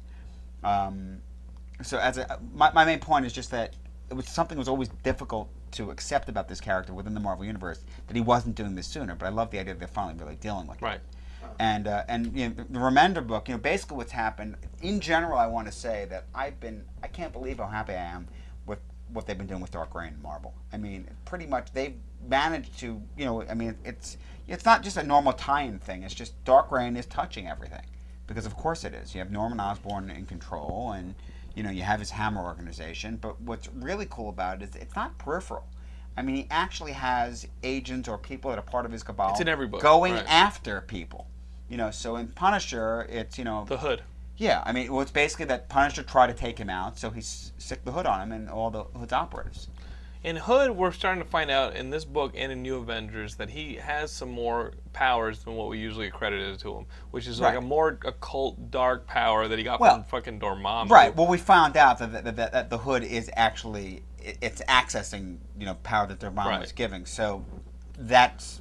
[0.63, 1.21] Um,
[1.83, 3.75] so as a, my, my main point is just that
[4.09, 7.45] it was something that was always difficult to accept about this character within the Marvel
[7.45, 9.17] universe that he wasn't doing this sooner.
[9.17, 10.85] But I love the idea that they're finally really dealing with it.
[10.85, 11.01] Right.
[11.59, 14.57] And uh, and you know, the Remender book, you know, basically what's happened.
[14.81, 18.05] In general, I want to say that I've been, I can't believe how happy I
[18.15, 18.29] am
[19.13, 20.55] what they've been doing with Dark Reign and Marvel.
[20.73, 21.95] I mean, pretty much they've
[22.29, 24.17] managed to, you know, I mean, it's
[24.49, 26.03] it's not just a normal tie-in thing.
[26.03, 27.83] It's just Dark Reign is touching everything
[28.27, 29.15] because of course it is.
[29.15, 31.15] You have Norman Osborn in control, and
[31.55, 33.17] you know you have his Hammer organization.
[33.17, 35.67] But what's really cool about it is it's not peripheral.
[36.17, 39.41] I mean, he actually has agents or people that are part of his cabal It's
[39.41, 40.25] in every book, going right.
[40.29, 41.27] after people.
[41.69, 44.03] You know, so in Punisher, it's you know, The Hood.
[44.41, 44.63] Yeah.
[44.65, 47.85] I mean, well, it's basically that Punisher tried to take him out, so he sicked
[47.85, 49.69] the hood on him and all the Hood's operatives.
[50.23, 53.49] In Hood, we're starting to find out in this book and in New Avengers that
[53.51, 57.55] he has some more powers than what we usually accredited to him, which is like
[57.55, 57.63] Right.
[57.63, 60.91] a more occult, dark power that he got Well, from fucking Dormammu.
[60.91, 61.15] Right.
[61.15, 65.65] Well, we found out that, that, that, that the hood is actually it's accessing you
[65.65, 66.61] know power that mom Right.
[66.61, 67.07] was giving.
[67.07, 67.45] So
[67.99, 68.61] that's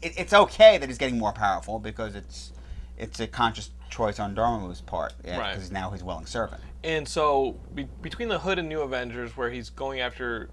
[0.00, 2.52] it, it's okay that he's getting more powerful because it's
[2.96, 5.56] it's a conscious choice on Dormammu's part because Right.
[5.56, 6.60] he's now his willing servant.
[6.82, 10.48] And so be, between the Hood and New Avengers, where he's going after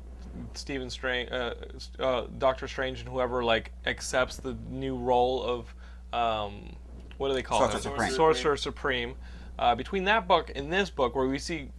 [0.54, 1.54] Stephen Strange, uh,
[2.00, 5.74] uh, Doctor Strange, and whoever like accepts the new role of
[6.14, 6.76] um,
[7.18, 7.84] what do they call Sorcerer it?
[7.84, 8.12] Supreme.
[8.12, 9.16] Sorcerer Supreme.
[9.58, 11.70] Uh, between that book and this book, where we see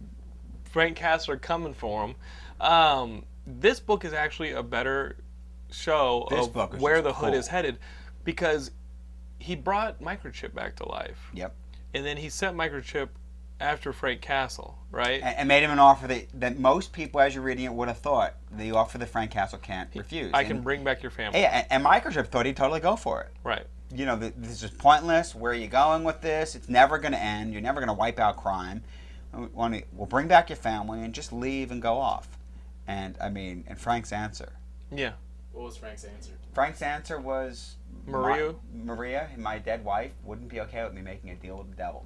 [0.65, 2.15] Frank Castle coming for him,
[2.59, 5.17] um, this book is actually a better
[5.71, 7.79] show This of where the Hood is headed,
[8.23, 8.71] because
[9.41, 11.53] he brought Microchip back to life, Yep.
[11.93, 13.09] and then he sent Microchip
[13.59, 15.21] after Frank Castle, right?
[15.21, 17.87] And, and made him an offer that, that most people, as you're reading it, would
[17.87, 20.31] have thought the offer that Frank Castle can't refuse.
[20.33, 21.39] I can bring back your family.
[21.41, 23.31] Hey, and, and Microchip thought he'd totally go for it.
[23.43, 23.65] Right.
[23.93, 25.35] you know, this is pointless.
[25.35, 26.55] Where are you going with this?
[26.55, 27.53] It's never going to end.
[27.53, 28.83] You're never going to wipe out crime.
[29.33, 29.47] We
[29.93, 32.27] we'll bring back your family and just leave and go off.
[32.87, 34.53] And I mean, and Frank's answer,
[34.91, 35.11] Yeah.
[35.53, 36.31] What was Frank's answer?
[36.53, 37.75] Frank's answer was
[38.05, 38.53] Maria?
[38.73, 41.75] My, Maria, my dead wife, wouldn't be okay with me making a deal with the
[41.75, 42.05] devil.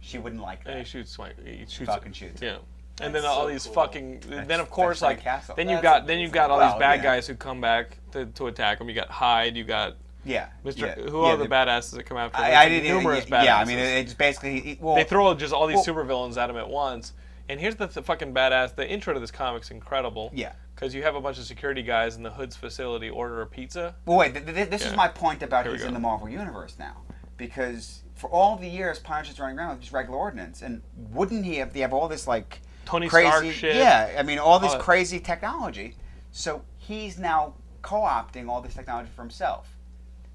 [0.00, 1.34] She wouldn't like And he shoots Swank.
[1.44, 1.90] He shoots.
[1.90, 2.42] Fucking shoots.
[2.42, 2.56] Yeah.
[3.00, 3.72] And That's then all so these cool.
[3.74, 4.20] fucking.
[4.28, 5.54] That's- then of course, like Castle.
[5.56, 7.02] then you've That's got then you've got all Well, these bad yeah.
[7.02, 8.88] guys who come back to, to attack him.
[8.88, 9.56] You got Hyde.
[9.56, 10.48] You got Yeah.
[10.64, 10.78] Mr.
[10.78, 10.94] Yeah.
[11.10, 12.38] Who yeah, are the, badasses that come after?
[12.38, 12.44] him?
[12.44, 12.98] I, I didn't even.
[12.98, 14.78] numerous Yeah, yeah, I mean, it's basically.
[14.80, 17.14] Well, they throw just all these well- supervillains at him at once.
[17.48, 18.74] And here's the th- fucking badass.
[18.74, 20.30] The intro to this comic's incredible.
[20.32, 20.52] Yeah.
[20.74, 23.94] Because you have a bunch of security guys in the Hood's facility order a pizza.
[24.06, 24.34] Well, wait.
[24.34, 25.88] Th- th- this is my point about he's go.
[25.88, 27.02] in the Marvel universe now,
[27.36, 31.56] because for all the years Punisher's running around with just regular ordnance, and wouldn't he
[31.56, 31.72] have?
[31.72, 33.76] They have all this like Tony crazy, Stark shit.
[33.76, 34.16] yeah.
[34.18, 35.96] I mean, all this All crazy technology.
[36.32, 39.68] So he's now co-opting all this technology for himself.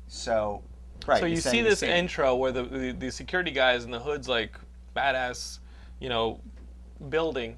[0.08, 0.64] So,
[1.06, 1.20] right.
[1.20, 4.58] so you see this intro where the, the the security guys in the hood's like
[4.96, 5.60] badass,
[6.00, 6.40] you know,
[7.10, 7.58] building.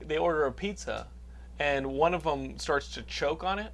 [0.00, 1.06] They order a pizza,
[1.58, 3.72] and one of them starts to choke on it.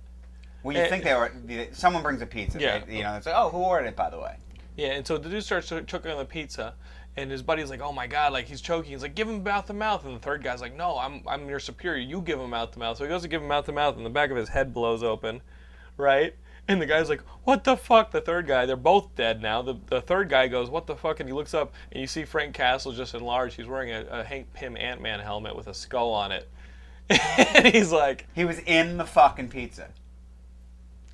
[0.63, 1.31] Well, you eh, think they were?
[1.73, 2.59] Someone brings a pizza.
[2.59, 2.79] Yeah.
[2.79, 4.37] They, you know, it's like, oh, who ordered it, by the way?
[4.77, 6.75] Yeah, and so the dude starts to choking on the pizza,
[7.17, 8.91] and his buddy's like, "Oh my god!" Like he's choking.
[8.91, 11.49] He's like, "Give him mouth to mouth," and the third guy's like, "No, I'm I'm
[11.49, 12.01] your superior.
[12.01, 13.97] You give him mouth to mouth." So he goes to give him mouth to mouth,
[13.97, 15.43] and the back of his head blows open,
[15.97, 16.35] right?
[16.67, 19.63] And the guy's like, "What the fuck?" The third guy, they're both dead now.
[19.63, 22.25] The, the third guy goes, "What the fuck?" And he looks up, and you see
[22.25, 23.57] Frank Castle just enlarged.
[23.57, 26.51] He's wearing a, a Hank Pym Ant Man helmet with a skull on it,
[27.55, 29.89] and he's like, He was in the fucking pizza.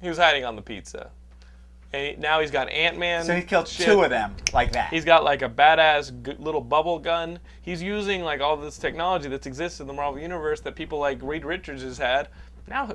[0.00, 1.10] he was hiding on the pizza,
[1.92, 3.24] and he, now he's got Ant Man.
[3.24, 4.92] So he killed two of them like that.
[4.92, 7.40] He's got like a badass g- little bubble gun.
[7.62, 11.18] He's using like all this technology that's exists in the Marvel universe that people like
[11.22, 12.28] Reed Richards has had.
[12.70, 12.88] Now,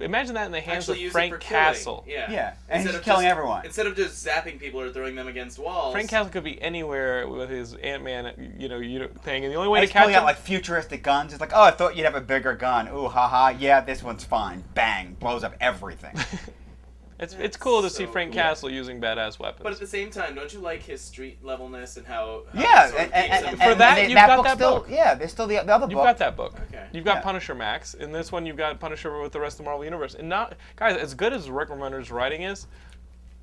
[0.00, 1.62] imagine that in the hands Actually of Frank it killing.
[1.64, 2.04] Castle.
[2.08, 2.30] Yeah.
[2.30, 3.64] Yeah, and Instead he's of killing just- everyone.
[3.66, 5.92] Instead of just zapping people or throwing them against walls.
[5.92, 9.52] Frank Castle could be anywhere with his Ant Man, you know, you know, thing, and
[9.52, 11.32] the only way And to he's pulling out like futuristic guns.
[11.32, 12.88] It's like, oh, I thought you'd have a bigger gun.
[12.88, 13.50] Ooh, haha.
[13.58, 14.64] Yeah, this one's fine.
[14.74, 16.16] Bang, blows up everything.
[17.20, 18.40] it's it's cool to see Frank cool.
[18.42, 19.62] Castle using badass weapons.
[19.62, 22.44] But at the same time, don't you like his street levelness and how?
[22.54, 24.76] how yeah, he and, and, and, him- For and that, they- you've got that still,
[24.80, 24.86] book.
[24.90, 25.90] Yeah, there's still the, the other book.
[25.90, 26.04] You've book.
[26.06, 26.54] got that book.
[26.68, 26.86] Okay.
[26.92, 27.22] You've got Yeah.
[27.22, 27.94] Punisher Max.
[27.94, 30.14] In this one, you've got Punisher with the rest of the Marvel Universe.
[30.14, 32.66] And not, guys, as good as Rick Remender's writing is,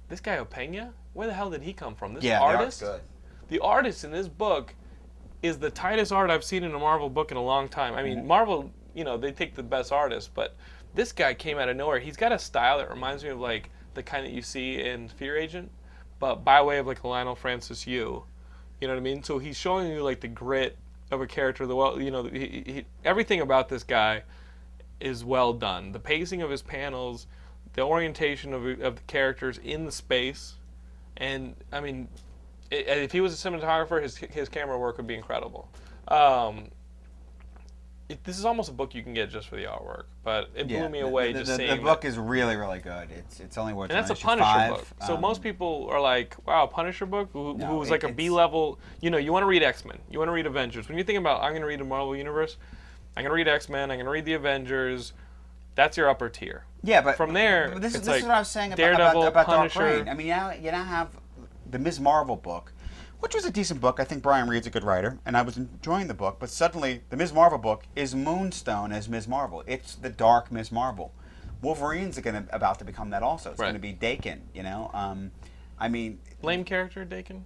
[0.07, 2.13] this guy Opena, where the hell did he come from?
[2.13, 3.01] This Yeah, the artist, art's good.
[3.49, 4.73] the artist in this book
[5.41, 7.93] is the tightest art I've seen in a Marvel book in a long time.
[7.93, 8.15] I Mm-hmm.
[8.19, 10.55] mean, Marvel, you know, they take the best artists, but
[10.96, 12.00] this guy came out of nowhere.
[12.00, 15.10] He's got a style that reminds me of like the kind that you see in
[15.10, 15.72] Fear Agent,
[16.20, 18.24] but by way of like Leinil Francis Yu.
[18.82, 19.24] You know what I mean?
[19.24, 20.78] So he's showing you like the grit
[21.12, 21.66] of a character.
[21.66, 24.24] The well, you know, he, he, everything about this guy
[25.00, 25.91] is well done.
[25.91, 27.28] The pacing of his panels,
[27.74, 30.56] the orientation of, of the characters in the space,
[31.18, 32.08] and I mean,
[32.72, 35.70] i if he was a cinematographer, his his camera work would be incredible.
[36.08, 36.70] Um,
[38.08, 40.68] it, this is almost a book you can get just for the artwork, but it
[40.68, 43.10] blew Yeah, me away the, just the, seeing the book is really, really good.
[43.12, 44.74] It's it's only worth and that's a Punisher five.
[44.74, 44.86] book.
[45.08, 48.12] So Um, most people are like, "Wow, Punisher book." Who, No, who's it- like a
[48.12, 48.78] B level?
[49.01, 50.88] You know, you want to read X Men, you want to read Avengers.
[50.88, 52.58] When you think about, I'm going to read the Marvel Universe,
[53.18, 55.14] I'm going to read X Men, I'm going to read the Avengers.
[55.74, 56.64] That's your upper tier.
[56.84, 59.24] Yeah, but From there, but this this like is what I was saying about Daredevil,
[59.24, 59.97] about, about Dark Punisher.
[59.97, 60.08] Reign.
[60.10, 61.10] I mean, now you now have
[61.70, 61.99] the Ms.
[61.99, 62.72] Marvel book,
[63.26, 63.99] which was a decent book.
[63.99, 66.38] I think Brian Reed's a good writer, and I was enjoying the book.
[66.39, 67.34] But suddenly, the Ms.
[67.34, 69.28] Marvel book is Moonstone as Ms.
[69.28, 69.63] Marvel.
[69.65, 70.71] It's the dark Ms.
[70.71, 71.11] Marvel.
[71.59, 73.49] Wolverine's going to about to become that also.
[73.49, 73.65] It's Right.
[73.73, 74.41] going to be Daken.
[74.53, 75.32] You know, um,
[75.80, 77.41] I mean, Lame character, Daken.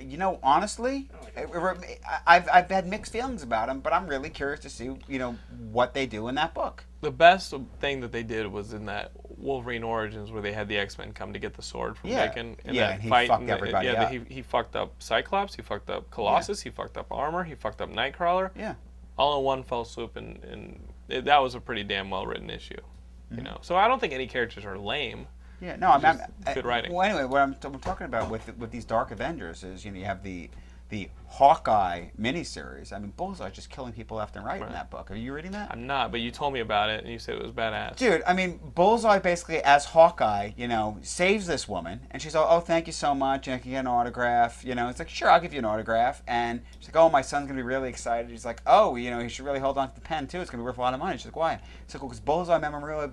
[0.00, 3.92] you know, honestly, I like I- I- I've I've had mixed feelings about him, but
[3.92, 5.36] I'm really curious to see you know
[5.70, 6.84] what they do in that book.
[7.02, 10.76] The best thing that they did was in that Wolverine Origins where they had the
[10.78, 12.26] X Men come to get the sword from Yeah.
[12.32, 12.56] Daken.
[12.64, 14.10] in Yeah, and he fight, fucked and the- yeah, up.
[14.10, 17.80] he, he fucked up Cyclops, he fucked up Colossus, he fucked up Armor, he fucked
[17.80, 18.50] up Nightcrawler.
[18.56, 18.74] Yeah.
[19.18, 22.50] all in one fell swoop, and, and it, that was a pretty damn well written
[22.50, 22.74] issue.
[22.76, 23.38] Mm-hmm.
[23.38, 25.26] You know, so I don't think any characters are lame.
[25.60, 26.20] Yeah, no, I'm, I'm
[26.54, 26.92] good writing.
[26.92, 29.98] Well, anyway, what I'm, I'm talking about with with these Dark Avengers is you know
[29.98, 30.50] you have the
[30.88, 32.92] the Hawkeye miniseries.
[32.92, 34.68] I mean, Bullseye's just killing people left and right, Right.
[34.68, 35.10] in that book.
[35.10, 35.70] Are you reading that?
[35.70, 37.96] I'm not, but you told me about it, and you said it was badass.
[37.96, 42.46] Dude, I mean, Bullseye basically, as Hawkeye, you know, saves this woman, and she's like,
[42.48, 45.08] "Oh, thank you so much, and I can get an autograph." You know, it's like,
[45.10, 47.88] "Sure, I'll give you an autograph." And she's like, "Oh, my son's gonna be really
[47.88, 50.40] excited." He's like, "Oh, you know, he should really hold on to the pen too.
[50.40, 52.20] It's gonna be worth a lot of money." She's like, "Why?" He's like, "Well, because
[52.20, 53.10] Bullseye memorabilia,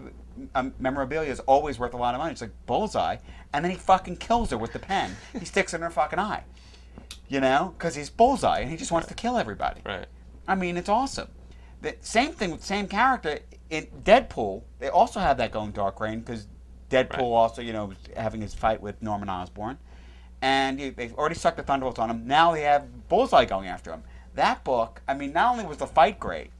[0.55, 3.17] um, memorabilia is always worth a lot of money." It's like, "Bullseye,"
[3.53, 5.17] and then he fucking kills her with the pen.
[5.37, 6.43] he sticks it in her fucking eye.
[7.27, 9.81] You know, because he's Bullseye, and he just wants to kill everybody.
[9.85, 10.05] Right.
[10.47, 11.29] I mean, it's awesome.
[11.81, 13.39] The same thing with same character
[13.69, 14.63] in Deadpool.
[14.79, 16.47] They also have that going Dark Reign because
[16.89, 17.21] Deadpool Right.
[17.21, 19.79] also, you know, having his fight with Norman Osborn,
[20.41, 22.27] and he- they've already sucked the thunderbolts on him.
[22.27, 24.03] Now they have Bullseye going after him.
[24.35, 26.51] That book, I mean, not only was the fight great,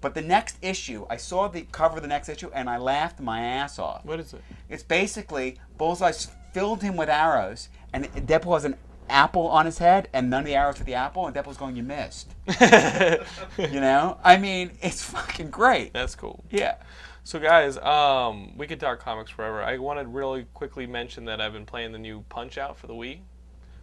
[0.00, 3.18] But the next issue, I saw the cover of the next issue, and I laughed
[3.18, 4.04] my ass off.
[4.04, 4.40] What is it?
[4.68, 6.12] It's basically Bullseye
[6.52, 8.76] filled him with arrows, and Deadpool has an
[9.10, 11.76] apple on his head, and none of the arrows for the apple, and Deadpool's going,
[11.76, 12.34] "You missed."
[13.58, 14.18] you know?
[14.24, 15.92] I mean, it's fucking great.
[15.92, 16.44] That's cool.
[16.50, 16.76] Yeah.
[17.28, 19.62] So guys, um, we could talk comics forever.
[19.62, 22.86] I want to really quickly mention that I've been playing the new Punch Out for
[22.86, 23.18] the Wii.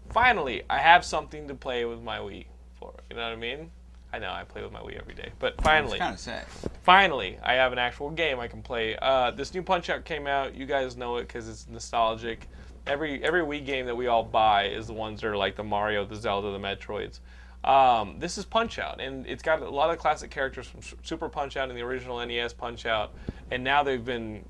[0.10, 2.96] Finally, I have something to play with my Wii for.
[3.10, 3.70] You know what I mean?
[4.12, 6.46] I know I play with my Wii every day, but finally, kind of sick.
[6.82, 8.96] finally, I have an actual game I can play.
[9.00, 10.56] Uh, this new Punch Out came out.
[10.56, 12.48] You guys know it because it's nostalgic.
[12.88, 15.64] Every every Wii game that we all buy is the ones that are like the
[15.64, 17.20] Mario, the Zelda, the Metroids.
[17.64, 21.28] Um, this is Punch Out, and it's got a lot of classic characters from Super
[21.28, 23.16] Punch Out and the original NES Punch Out,
[23.50, 24.46] and now they've been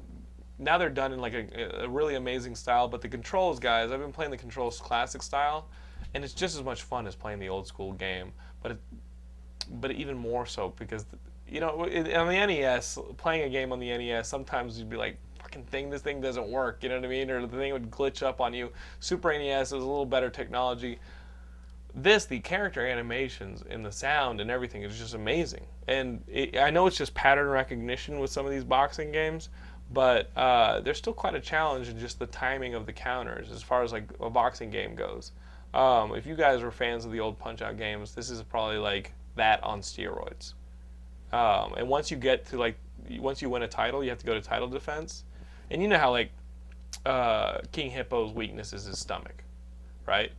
[0.60, 2.90] now they're done in like a, a really amazing style.
[2.90, 5.70] But the controls, guys, I've been playing the controls classic style,
[6.14, 8.34] and it's just as much fun as playing the old school game.
[8.62, 8.78] But it,
[9.80, 11.06] but even more so because
[11.48, 15.18] you know on the NES, playing a game on the NES, sometimes you'd be like,
[15.56, 17.32] "Fucking thing, this thing doesn't work." You know what I mean?
[17.32, 18.72] Or the thing would glitch up on you.
[19.00, 21.00] Super NES is a little better technology.
[21.94, 25.66] This, the character animations and the sound and everything is just amazing.
[25.88, 29.48] And it, I know it's just pattern recognition with some of these boxing games,
[29.94, 33.64] but uh, there's still quite a challenge in just the timing of the counters as
[33.64, 35.32] far as like a boxing game goes.
[35.74, 38.78] Um, if you guys were fans of the old Punch Out games, this is probably
[38.78, 40.54] like that on steroids.
[41.32, 42.76] Um, and once you get to like,
[43.20, 45.24] once you win a title, you have to go to title defense,
[45.70, 46.32] and you know how like
[47.06, 49.44] uh, King Hippo's weakness is his stomach,
[50.06, 50.32] right?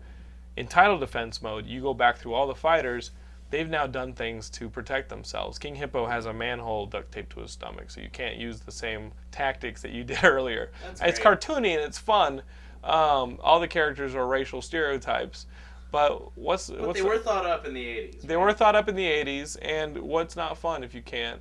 [0.56, 3.10] In title defense mode, you go back through all the fighters.
[3.50, 5.58] They've now done things to protect themselves.
[5.58, 8.72] King Hippo has a manhole duct taped to his stomach, so you can't use the
[8.72, 10.72] same tactics that you did earlier.
[11.00, 12.42] It's cartoony and it's fun.
[12.82, 15.46] Um, all the characters are racial stereotypes,
[15.92, 18.22] but what's But what's they were thought up in the 80s.
[18.22, 21.40] they were thought up in the 80s, and what's not fun if you can't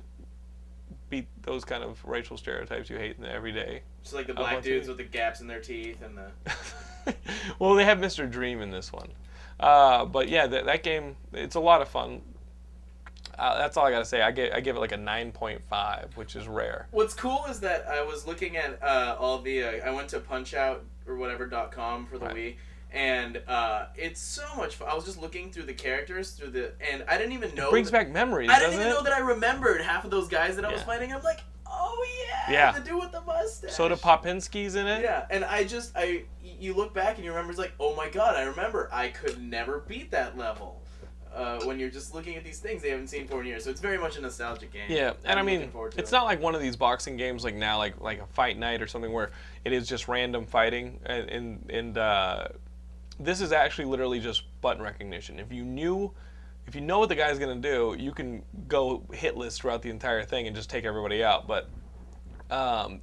[1.08, 3.82] beat those kind of racial stereotypes you hate in the everyday?
[4.02, 7.14] Just like the black dudes with the gaps in their teeth and the.
[7.58, 8.30] well, they have Mr.
[8.30, 9.08] Dream in this one.
[9.58, 12.20] Uh, but yeah, that, that game, it's a lot of fun.
[13.38, 14.22] Uh, that's all I got to say.
[14.22, 16.86] I, get, I give it like a 9.5, which is rare.
[16.90, 19.62] What's cool is that I was looking at uh, all the.
[19.62, 22.36] Uh, I went to punchout or whatever dot com for the Right.
[22.36, 22.56] Wii,
[22.96, 24.88] and uh, it's so much fun.
[24.90, 27.68] I was just looking through the characters through the, and I didn't even know.
[27.68, 28.90] It brings that- back memories, I didn't even it?
[28.90, 31.12] know that I remembered half of those guys that I was fighting.
[31.12, 32.06] I'm like, oh
[32.48, 32.72] yeah, Yeah.
[32.72, 33.72] the dude with the mustache.
[33.72, 35.02] Soda Popinski's in it.
[35.02, 38.08] Yeah, and I just I you look back and you remember it's like, oh my
[38.08, 40.80] god, I remember I could never beat that level.
[41.34, 43.80] Uh, when you're just looking at these things they haven't seen for years, so it's
[43.80, 44.86] very much a nostalgic game.
[44.88, 46.14] Yeah, and I'm I mean, looking forward to it's it.
[46.14, 48.86] not like one of these boxing games like now, like like a fight night or
[48.86, 49.32] something where
[49.62, 52.48] it is just random fighting, and and, and uh,
[53.18, 55.38] this is actually literally just button recognition.
[55.38, 56.12] If you knew,
[56.66, 60.24] if you know what the guy's gonna do, you can go hitless throughout the entire
[60.24, 61.46] thing and just take everybody out.
[61.46, 61.68] But,
[62.50, 63.00] um,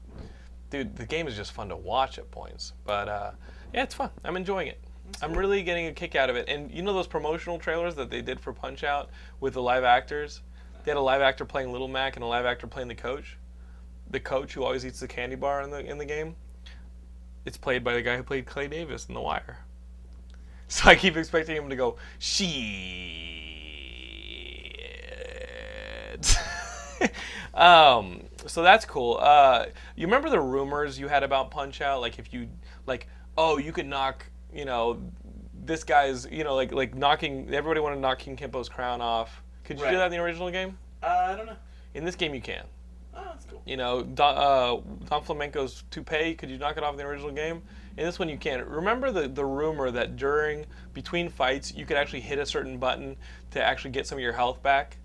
[0.70, 2.74] dude, the game is just fun to watch at points.
[2.86, 3.32] But uh,
[3.74, 4.12] yeah, it's fun.
[4.24, 4.80] I'm enjoying it.
[5.22, 6.48] I'm really getting a kick out of it.
[6.48, 9.10] And you know those promotional trailers that they did for Punch Out
[9.40, 10.42] with the live actors?
[10.84, 13.38] They had a live actor playing Little Mac and a live actor playing the coach.
[14.10, 16.36] The coach who always eats the candy bar in the in the game.
[17.46, 19.60] It's played by the guy who played Clay Davis in The Wire.
[20.84, 22.50] So I keep expecting him to go shit.
[27.54, 29.20] um, so that's cool.
[29.22, 32.02] Uh, you remember the rumors you had about Punch Out?
[32.02, 32.50] Like if you
[32.88, 33.08] like,
[33.38, 35.00] oh, you could knock, you know,
[35.64, 37.54] this guy's, you know, like like knocking.
[37.54, 39.44] Everybody wanted to knock King Hippo's crown off.
[39.66, 40.76] Could you do that in the original game?
[41.04, 41.58] Uh, I don't know.
[41.94, 42.66] In this game, you can.
[43.16, 43.62] Oh, that's cool.
[43.68, 46.34] You know, Don, uh, Don Flamenco's toupee.
[46.34, 47.62] Could you knock it off in the original game?
[47.96, 48.66] In this one, you can't.
[48.68, 53.16] Remember the the rumor that during between fights, you could actually hit a certain button
[53.52, 54.98] to actually get some of your health back.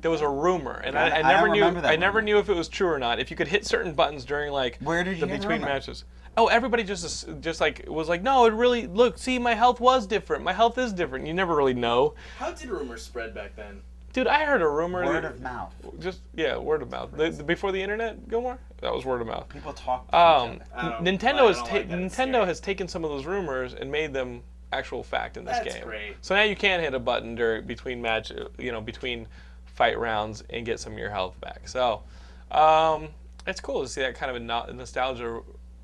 [0.00, 1.60] There was a rumor, and I, I- I, I never don't knew.
[1.60, 3.20] remember that I never knew if it was true or not.
[3.20, 5.60] If you could hit certain buttons during like Where did you the hear the between
[5.60, 5.72] rumor?
[5.72, 6.04] matches.
[6.36, 9.16] Oh, everybody just just like was like, no, it really look.
[9.16, 10.42] See, my health was different.
[10.44, 11.26] My health is different.
[11.26, 13.82] You never really know, How did rumors spread back then?
[14.12, 14.26] Dude.
[14.26, 15.04] I heard a rumor.
[15.04, 15.74] Word that- of mouth.
[15.98, 17.10] just yeah, word of mouth.
[17.16, 19.48] The, the- before the internet, Gilmore, that was word of mouth.
[19.48, 20.86] People talk to Um, each other.
[20.88, 24.12] I don't- Nintendo has ta- like Nintendo has taken some of those rumors and made
[24.12, 24.42] them
[24.72, 25.64] actual fact in this game.
[25.64, 25.84] That's game.
[25.84, 26.16] great.
[26.22, 29.26] So now you can hit a button during between match, you know, between
[29.66, 31.68] fight rounds and get some of your health back.
[31.68, 32.02] So
[32.50, 33.08] um,
[33.46, 35.40] it's cool to see that kind of a no- nostalgia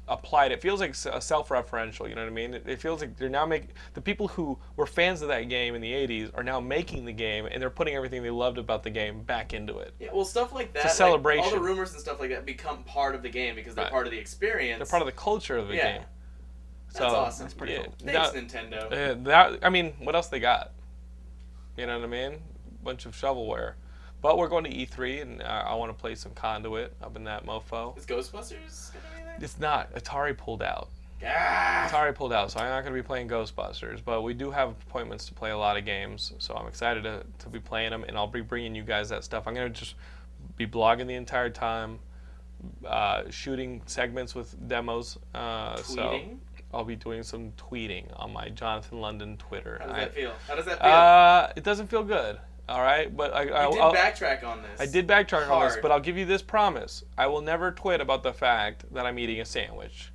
[0.09, 0.53] applied.
[0.53, 2.09] It feels like a self-referential.
[2.09, 2.55] You know what I mean?
[2.55, 5.75] It, it feels like they're now making the people who were fans of that game
[5.75, 8.83] in the '80s are now making the game and they're putting everything they loved about
[8.83, 9.95] the game back into it.
[10.01, 10.81] Yeah, well, stuff like that.
[10.81, 11.51] a like, all celebration.
[11.53, 13.93] the rumors and stuff like that become part of the game because they're Right.
[13.93, 14.79] part of the experience.
[14.79, 15.93] They're part of the culture of the Yeah.
[15.99, 16.03] game.
[16.89, 17.45] That's So, awesome.
[17.45, 17.95] That's pretty yeah, cool.
[18.03, 18.85] Thanks, that- Nintendo.
[18.87, 20.73] Uh, that I mean, what else they got?
[21.77, 22.43] You know what I mean?
[22.83, 23.75] Bunch of shovelware.
[24.21, 27.25] But we're going to E3, and uh, I want to play some Conduit up in
[27.25, 27.97] that mofo.
[27.97, 29.37] Is Ghostbusters gonna be there?
[29.41, 29.95] It's not.
[29.95, 30.89] Atari pulled out.
[31.25, 31.89] Ah!
[31.89, 34.01] Atari pulled out, so I'm not going to be playing Ghostbusters.
[34.05, 37.25] But we do have appointments to play a lot of games, so I'm excited to,
[37.39, 39.47] to be playing them, and I'll be bringing you guys that stuff.
[39.47, 39.95] I'm going to just
[40.57, 42.01] be blogging the entire time,
[42.87, 45.17] uh, shooting segments with demos.
[45.35, 46.39] Uh, so Tweeting?
[46.75, 49.79] I'll be doing some tweeting on my Jonathan London Twitter.
[49.81, 50.33] How does I- that feel?
[50.49, 50.91] How does that feel?
[50.91, 52.39] uh, it doesn't feel good.
[52.69, 54.79] All right, but I, I did I'll, backtrack on this.
[54.81, 58.01] I did backtrack on this, but I'll give you this promise: I will never twit
[58.03, 60.13] about the fact that I'm eating a sandwich.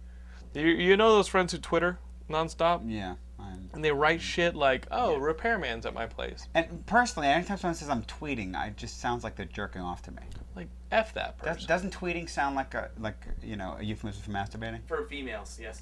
[0.53, 1.97] You, you know those friends who Twitter
[2.29, 3.15] nonstop, Yeah.
[3.39, 7.73] I'm- and they write shit like, "Oh, repairman's at my place." And personally, anytime someone
[7.75, 10.21] says I'm tweeting, it just sounds like they're jerking off to me.
[10.55, 11.67] Like, f that Does, person.
[11.67, 14.81] doesn't tweeting sound like a like you know a euphemism for masturbating?
[14.87, 15.81] For females, yes.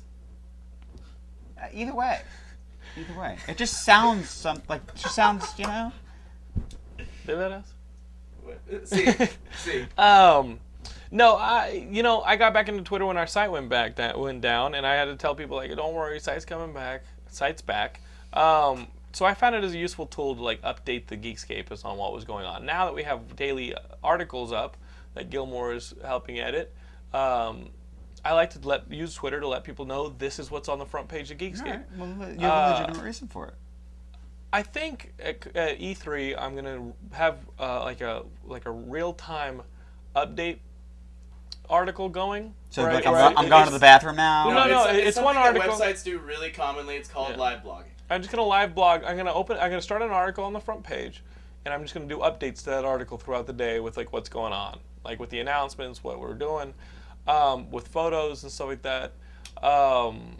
[1.61, 2.21] Uh, either way,
[2.97, 5.91] either way, it just sounds some like it just sounds you know.
[7.25, 7.73] Did that ass?
[8.43, 9.07] What- See,
[9.57, 9.85] see.
[9.97, 10.59] Um,
[11.11, 14.17] no, I you know I got back into Twitter when our site went back that
[14.19, 17.61] went down, and I had to tell people like, don't worry, site's coming back, site's
[17.61, 17.99] back.
[18.33, 21.97] Um, so I found it as a useful tool to like update the Geekscapists on
[21.97, 22.65] what was going on.
[22.65, 24.77] Now that we have daily articles up
[25.15, 26.73] that Gilmore is helping edit,
[27.13, 27.69] um,
[28.23, 30.85] I like to let use Twitter to let people know this is what's on the
[30.85, 31.65] front page of Geekscape.
[31.65, 33.53] Right, well, you have Uh, a legitimate reason for it.
[34.53, 39.61] I think at, at E3 I'm gonna have uh, like a like a real time
[40.15, 40.59] update
[41.69, 42.53] article going.
[42.69, 44.49] So where I- like I'm, where I- go- I'm going to the bathroom now.
[44.49, 46.95] No, no, it's, it's something one article- that websites do really commonly.
[46.95, 47.37] It's called Yeah.
[47.37, 47.85] live blogging.
[48.09, 49.03] I'm just gonna live blog.
[49.05, 49.57] I'm gonna open.
[49.57, 51.23] I'm gonna start an article on the front page,
[51.63, 54.27] and I'm just gonna do updates to that article throughout the day with like what's
[54.27, 56.73] going on, like with the announcements, what we're doing,
[57.25, 59.13] um, with photos and stuff like that.
[59.63, 60.35] Um,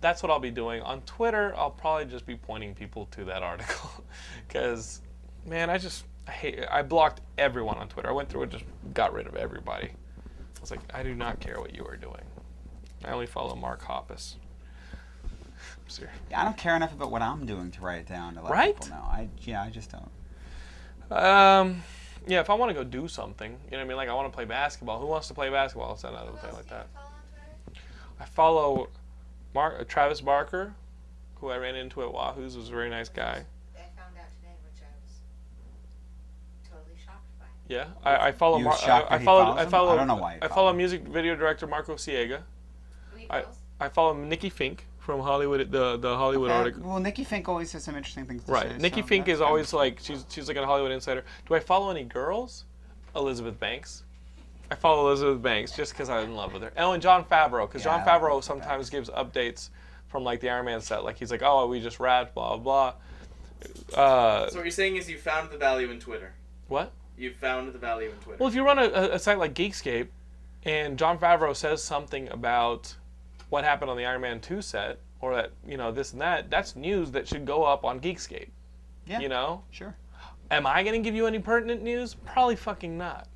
[0.00, 1.54] that's what I'll be doing on Twitter.
[1.56, 3.90] I'll probably just be pointing people to that article,
[4.48, 5.00] because,
[5.46, 6.58] man, I just I hate.
[6.70, 8.08] I blocked everyone on Twitter.
[8.08, 9.86] I went through and just got rid of everybody.
[9.88, 12.22] I was like, I do not care what you are doing.
[13.04, 14.34] I only follow Mark Hoppus.
[15.86, 16.08] I'm.
[16.34, 18.74] I don't care enough about what I'm doing to write it down to let Right?
[18.80, 19.02] people know.
[19.04, 20.10] I yeah, I just don't.
[21.16, 21.82] Um,
[22.26, 23.96] yeah, if I want to go do something, you know what I mean?
[23.96, 25.00] Like I want to play basketball.
[25.00, 25.90] Who wants to play basketball?
[25.90, 26.88] I'll send out a Who thing else like do you that.
[26.92, 27.80] follow on Twitter?
[28.18, 28.88] I follow
[29.54, 30.74] Mark, uh, Travis Barker,
[31.36, 33.44] who I ran into at Wahoo's, was a very nice guy.
[33.74, 37.46] I found out today, which I was totally shocked by.
[37.68, 38.58] Yeah, I, I follow.
[38.58, 39.56] You Mar- shocked I, I follow.
[39.56, 39.92] I follow.
[39.92, 40.76] I don't know why I follow follow him.
[40.78, 42.40] music video director Marco Siega.
[43.12, 43.44] Who I.
[43.78, 45.70] I follow Nikki Finke from Hollywood.
[45.70, 46.82] The the Hollywood Okay, article.
[46.82, 48.70] Well, Nikki Finke always has some interesting things to Right.
[48.70, 48.78] say.
[48.78, 51.24] Nikki so Finke is always like she's she's like a Hollywood insider.
[51.46, 52.64] Do I follow any girls?
[53.14, 54.02] Elizabeth Banks.
[54.70, 56.72] I follow Elizabeth Banks just because I'm in love with her.
[56.76, 59.70] Oh, and Jon Favreau, because Yeah, Jon I Favreau Elizabeth sometimes gives updates
[60.08, 61.04] from like the Iron Man set.
[61.04, 62.94] Like he's like, oh, we just wrapped, blah blah.
[63.92, 64.02] blah.
[64.02, 66.32] Uh, So what you're saying is you found the value in Twitter.
[66.68, 66.92] what?
[67.18, 68.36] You found the value in Twitter.
[68.38, 70.08] Well, if you run a, a, a site like Geekscape,
[70.64, 72.94] and Jon Favreau says something about
[73.48, 76.50] what happened on the Iron Man 2 set, or that you know this and that,
[76.50, 78.48] that's news that should go up on Geekscape.
[79.06, 79.20] Yeah.
[79.20, 79.62] You know.
[79.70, 79.94] Sure.
[80.50, 82.14] Am I going to give you any pertinent news?
[82.14, 83.28] Probably fucking not.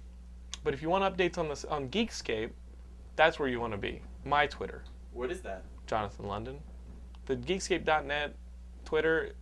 [0.63, 2.51] But if you want updates on this on Geekscape,
[3.17, 4.03] that's where you want to be.
[4.25, 4.83] My Twitter,
[5.13, 5.65] what is that?
[5.87, 6.61] Jonathan London.
[7.27, 8.35] The Geekscape.net
[8.85, 9.33] Twitter,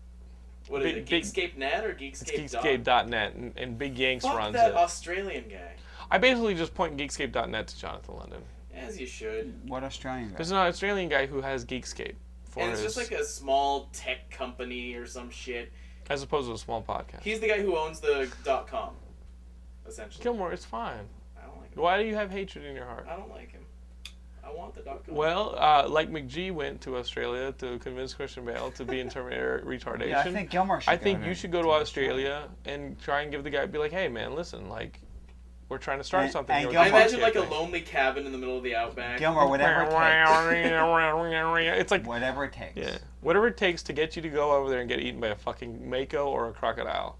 [0.69, 1.09] What is Big- it?
[1.09, 2.51] big- Geekscape or it's Geekscape?
[2.53, 2.65] dot?
[2.65, 4.77] Geekscape.net, and, and Big Yanks Fuck runs that it.
[4.77, 5.73] Australian guy.
[6.11, 8.43] I basically just point Geekscape.net to Jonathan London.
[8.75, 9.69] As you should.
[9.69, 10.37] What Australian guy?
[10.37, 12.15] There's an Australian guy who has Geekscape
[12.45, 15.73] for And it's his, just like a small tech company or some shit.
[16.11, 17.23] as opposed to a small podcast.
[17.23, 18.91] He's the guy who owns the dot com.
[19.89, 20.23] Essentially.
[20.23, 21.07] Gilmore, it's fine.
[21.37, 21.83] I don't like him.
[21.83, 23.07] Why do you have hatred in your heart?
[23.11, 23.63] I don't like him.
[24.45, 25.15] I want the dot com.
[25.15, 29.63] Well, uh, like McG went to Australia to convince Christian Bale to be in Terminator
[29.67, 30.09] retardation.
[30.09, 33.23] yeah, I think Gilmore should I go think you should go to Australia and try
[33.23, 35.01] and give the guy be like, hey man, listen, like,
[35.69, 36.57] we're trying to start And- something.
[36.57, 39.19] and here I imagine like a lonely cabin in the middle of the outback.
[39.19, 41.81] Gilmore, whatever it takes.
[41.83, 42.75] it's like Whatever it takes.
[42.75, 45.29] yeah, whatever it takes to get you to go over there and get eaten by
[45.29, 47.19] a fucking mako or a crocodile.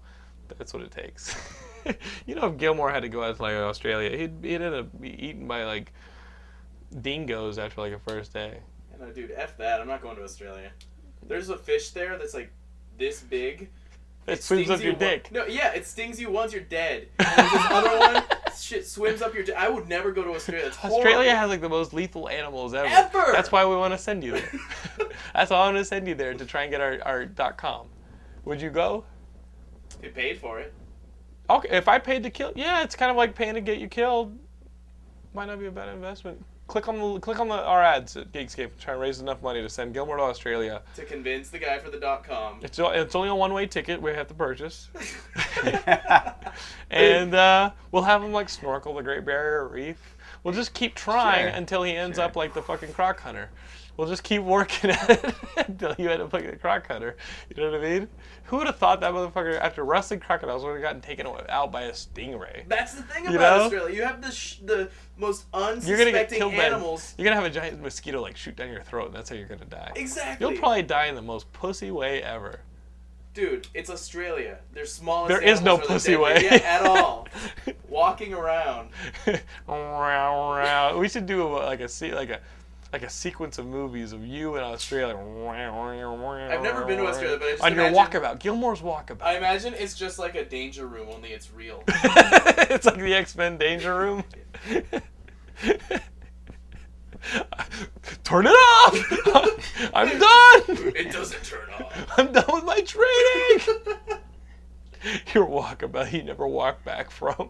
[0.57, 1.35] That's what it takes.
[2.25, 5.01] you know, if Gilmore had to go out to like Australia, he'd, he'd end up
[5.01, 5.93] be eaten by like
[7.01, 8.59] dingoes after like a first day.
[8.99, 9.79] No, dude, f that.
[9.79, 10.71] I'm not going to Australia.
[11.25, 12.51] There's a fish there that's like
[12.97, 13.69] this big.
[14.27, 15.29] It swims stings up your you dick.
[15.31, 17.07] One, no, yeah, it stings you once you're dead.
[17.19, 18.23] And this other one,
[18.55, 19.43] shit swims up your.
[19.43, 19.55] dick.
[19.57, 20.67] I would never go to Australia.
[20.67, 21.31] It's Australia horrible.
[21.31, 22.87] has like the most lethal animals ever.
[22.87, 23.31] Ever!
[23.31, 24.51] That's why we want to send you there.
[25.33, 27.57] That's why I want to send you there to try and get our, our dot
[27.57, 27.87] com.
[28.45, 29.05] Would you go?
[30.01, 30.73] They paid for it.
[31.49, 33.87] Okay, if I paid to kill, yeah, it's kind of like paying to get you
[33.87, 34.37] killed.
[35.33, 36.43] Might not be a bad investment.
[36.67, 38.77] click on the click on the our ads at Geekscape.
[38.79, 40.81] Try and raise enough money to send Gilmore to Australia.
[40.95, 42.59] To convince the guy for the dot com.
[42.61, 44.89] It's it's only a one way ticket we have to purchase,
[46.91, 50.15] and uh, we'll have him like snorkel the Great Barrier Reef.
[50.43, 51.55] We'll just keep trying Sure.
[51.57, 52.25] until he ends Sure.
[52.25, 53.49] up like the fucking croc hunter.
[53.99, 57.17] We'll just keep working at it until you end up like the croc hunter.
[57.53, 58.07] You know what I mean?
[58.45, 61.81] Who would have thought that motherfucker after wrestling crocodiles would have gotten taken out by
[61.81, 62.65] a stingray?
[62.69, 63.63] That's the thing You about know?
[63.65, 63.93] Australia.
[63.93, 67.11] You have the sh- the most You're gonna get unsuspecting killed animals.
[67.11, 67.15] by.
[67.21, 69.07] You're gonna have a giant mosquito like shoot down your throat.
[69.07, 69.91] And that's how you're gonna die.
[69.97, 70.47] Exactly.
[70.47, 72.61] You'll probably die in the most pussy way ever.
[73.33, 74.59] Dude, it's Australia.
[74.71, 75.27] Their smallest.
[75.27, 76.39] There is no animals are the pussy way.
[76.41, 77.27] Yeah, at all.
[77.89, 78.91] Walking around.
[80.97, 82.39] we should do a, like a like a
[82.91, 85.15] like a sequence of movies of you in Australia.
[85.15, 89.21] I've never been to Australia, but I just on your imagine- walkabout, Gilmore's walkabout.
[89.23, 91.83] I imagine it's just like a danger room, only it's real.
[91.87, 94.23] it's like the X Men Danger Room.
[98.23, 99.91] Turn it off!
[99.93, 100.93] I'm done!
[100.95, 102.13] It doesn't turn off.
[102.17, 103.81] I'm done with my training!
[105.33, 107.49] Your walkabout you never walk back from.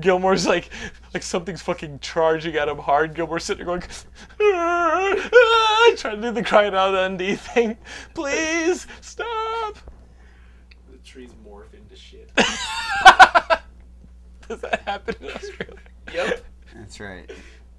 [0.00, 0.70] Gilmore's like,
[1.14, 3.14] like something's fucking charging at him hard.
[3.14, 3.88] Gilmore's sitting there going,
[5.96, 7.76] trying to do the Crocodile Dundee thing.
[8.14, 9.78] Please stop.
[10.90, 12.30] The trees morph into shit.
[14.48, 15.76] Does that happen in Australia?
[16.12, 16.44] Yep.
[16.76, 17.30] That's right.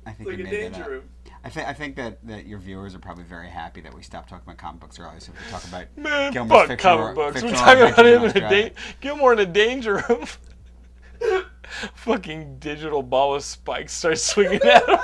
[0.08, 0.90] I think Like you a made that danger up.
[0.90, 1.04] room.
[1.44, 4.30] I think I think that, that your viewers are probably very happy that we stopped
[4.30, 7.44] talking about comic books earlier, so we talk about Man, Gilmore's fuck fictional- comic books.
[7.44, 8.70] We're talking about adventures him in a Australia.
[8.70, 10.26] da- Gilmore in a danger room.
[11.96, 15.00] Fucking digital ball with spikes starts swinging at him.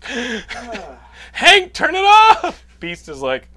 [1.32, 2.64] Hank, turn it off!
[2.80, 3.48] Beast is like,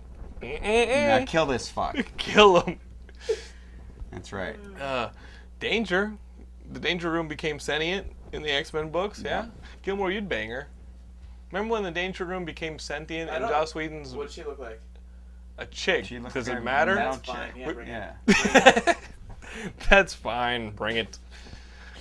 [0.42, 1.08] eh, eh, eh.
[1.08, 1.96] Now "Mm-mm-mm." kill this fuck.
[2.18, 2.80] kill him.
[4.12, 4.56] That's right.
[4.80, 5.10] Uh,
[5.60, 6.14] danger.
[6.72, 9.22] The Danger Room became sentient in the X Men books.
[9.24, 9.48] Yeah.
[9.84, 10.68] Gilmore, you'd bang her.
[11.52, 14.60] Remember when the Danger Room became sentient I in don't- Joss Whedon's What'd she look
[14.60, 14.82] like?
[15.62, 16.05] A chick?
[16.05, 16.95] She looked Does it matter?
[16.95, 17.53] That's fine.
[17.53, 17.57] chick.
[17.57, 18.38] Yeah, bring
[18.88, 18.97] it.
[19.89, 20.72] That's fine.
[20.72, 21.18] Bring it.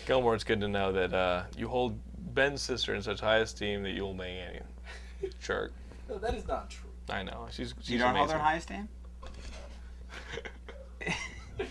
[0.07, 1.99] Gilmore, it's good to know that uh, you hold
[2.35, 4.61] Ben's sister in such high esteem that you'll bang Annie.
[5.43, 5.73] Jerk.
[6.09, 6.89] No, that is not true.
[7.09, 7.47] I know.
[7.51, 8.89] She's she's You don't hold her in high esteem?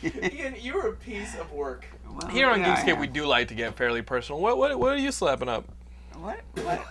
[0.32, 1.86] Ian, you're a piece of work.
[2.08, 3.00] Well, Here on yeah, Geekscape, am.
[3.00, 4.40] we do like to get fairly personal.
[4.40, 5.66] What what what are you slapping up?
[6.16, 6.40] What?
[6.64, 6.86] What?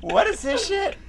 [0.00, 0.96] what is this shit?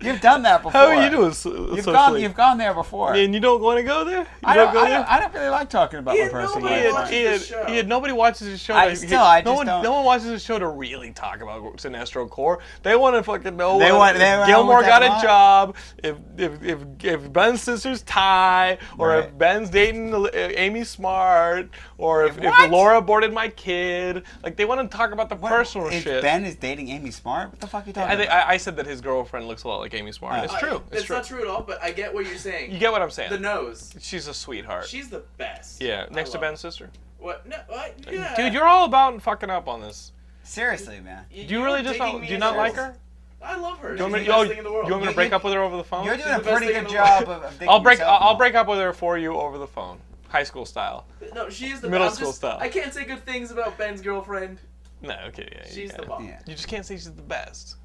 [0.00, 0.72] You've done that before.
[0.80, 1.92] How are you doing so- You've socially?
[1.92, 2.20] gone.
[2.20, 3.14] You've gone there before.
[3.14, 4.20] and you don't want to go there?
[4.20, 4.72] You I don't.
[4.72, 4.98] go I there?
[4.98, 7.02] don't, I don't really like talking about Yeah, my personal nobody Ian, life.
[7.04, 7.66] watches Ian, this show.
[7.68, 8.76] Ian, nobody watches this show.
[8.76, 11.40] I- to- still, I no one, don't- no one watches this show to really talk
[11.40, 12.60] about Sinestro Corps.
[12.82, 13.78] They want to fucking know.
[13.78, 15.22] They want- if they Gilmore got a want.
[15.22, 15.76] job.
[16.02, 22.24] If if if, if Ben's sister's Ty, or if Ben's dating uh, Amy Smart, or
[22.26, 22.64] if, What?
[22.66, 24.22] if Laura aborted my kid.
[24.42, 25.50] Like they want to talk about the What?
[25.50, 26.22] personal If shit.
[26.22, 27.50] Ben is dating Amy Smart.
[27.50, 28.46] What the fuck are you talking I, think, about?
[28.48, 30.40] I, I said that his girlfriend looks a lot like Amy Smart.
[30.40, 30.42] Oh.
[30.44, 30.82] it's I- true.
[30.88, 31.16] It's It's true.
[31.16, 32.72] not true at all, but I get what you're saying.
[32.72, 33.30] You get what I'm saying?
[33.30, 33.94] the nose.
[34.00, 34.86] She's a sweetheart.
[34.86, 35.80] She's the best.
[35.82, 36.90] yeah, next to love Ben's sister.
[37.18, 37.46] What?
[37.48, 37.94] No, what?
[38.10, 38.34] Yeah.
[38.36, 40.12] Dude, you're all about fucking up on this.
[40.44, 41.24] Seriously, man.
[41.30, 42.96] You- Do you you really just not, do you not like her?
[43.42, 43.90] I love her.
[43.90, 44.86] Do She's you want me, the oh, thing in the world.
[44.86, 46.04] you want me to You- break you- up with her over the phone?
[46.04, 48.00] You're She's doing a pretty good job of, of I'll break.
[48.00, 48.38] I'll, I'll up.
[48.38, 51.06] break up with her for you over the phone, high school style.
[51.34, 51.90] No, she is the best.
[51.92, 52.58] Middle school just, style.
[52.60, 54.58] I can't say good things about Ben's girlfriend.
[55.02, 55.64] No, okay, yeah.
[55.68, 55.96] She's yeah.
[55.98, 56.24] the bomb.
[56.26, 56.40] Yeah.
[56.46, 57.76] You just can't say she's the best.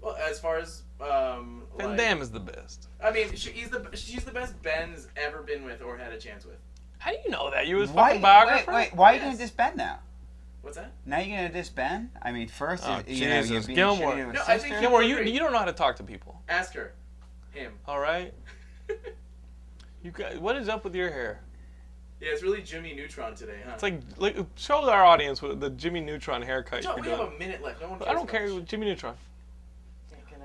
[0.00, 2.88] Well, as far as um, Van like, Damme is the best.
[3.02, 6.18] I mean, she, he's the she's the best Ben's ever been with or had a
[6.18, 6.56] chance with.
[6.98, 7.66] How do you know that?
[7.66, 8.08] You was Why?
[8.08, 8.72] fucking biographer.
[8.72, 8.94] Wait, wait.
[8.94, 9.98] Why are you gonna diss Ben now?
[10.62, 10.92] What's that?
[11.04, 12.10] Now you're gonna diss Ben?
[12.22, 13.66] I mean, first, Oh, you know, you're Jesus.
[13.66, 14.12] being Gilmore.
[14.12, 14.80] shitty to his No, I think.
[14.80, 16.40] Gilmore, you you don't know how to talk to people.
[16.48, 16.94] Ask her.
[17.52, 17.72] Him.
[17.86, 18.32] All right.
[20.02, 21.40] You got, what is up with your hair?
[22.20, 23.72] Yeah, it's really Jimmy Neutron today, huh?
[23.74, 27.20] It's like, like show our audience what the Jimmy Neutron haircut Joe, you're we have
[27.20, 27.80] a minute left.
[27.82, 28.48] No one cares I don't care.
[28.48, 28.64] much.
[28.66, 29.16] Jimmy Neutron.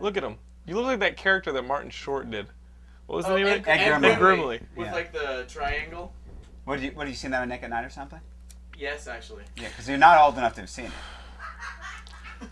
[0.01, 0.37] Yeah, can I- Look at him.
[0.65, 2.47] You look like that character that Martin Short did.
[3.07, 3.67] What was the Oh, name of Ed, it?
[3.67, 4.11] Ed Ed Grimley.
[4.11, 4.61] Ed Grimley.
[4.75, 4.93] With Yeah.
[4.93, 6.13] like the triangle.
[6.65, 6.91] What did you?
[6.91, 8.19] What did you see that on Nick at Nite or something?
[8.77, 9.43] Yes, actually.
[9.57, 10.91] Yeah, because you're not old enough to have seen it.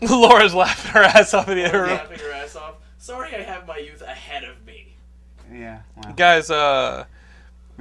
[0.10, 1.90] Laura's laughing her ass off in the other room.
[1.90, 2.74] Laughing her ass off.
[2.98, 4.96] Sorry, I have my youth ahead of me.
[5.52, 5.80] Yeah.
[5.96, 7.04] Well, Guys, uh,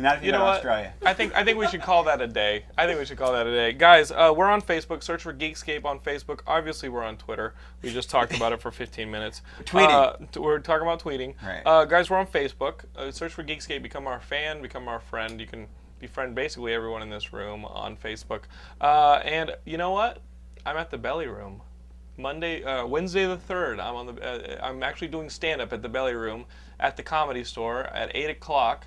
[0.01, 0.55] not if you, you know what?
[0.55, 0.93] Australia.
[1.05, 2.65] I think I think we should call that a day.
[2.77, 3.73] I think we should call that a day.
[3.73, 5.03] Guys, uh, we're on Facebook.
[5.03, 6.41] Search for Geekscape on Facebook.
[6.47, 7.53] Obviously, we're on Twitter.
[7.81, 9.41] We just talked about it for 15 minutes.
[9.63, 9.89] Tweeting.
[10.37, 11.35] Uh, we're talking about tweeting.
[11.43, 11.61] Right.
[11.65, 12.85] Uh, guys, we're on Facebook.
[12.95, 13.81] Uh, search for Geekscape.
[13.81, 14.61] Become our fan.
[14.61, 15.39] Become our friend.
[15.39, 15.67] You can
[15.99, 18.43] befriend basically everyone in this room on Facebook.
[18.79, 20.21] Uh, and you know what?
[20.65, 21.61] I'm at the Belly Room
[22.19, 23.79] Monday, uh, Wednesday the third.
[23.79, 24.21] I'm on the.
[24.21, 26.45] Uh, I'm actually doing stand up at the Belly Room
[26.79, 28.85] at the Comedy Store at eight o'clock.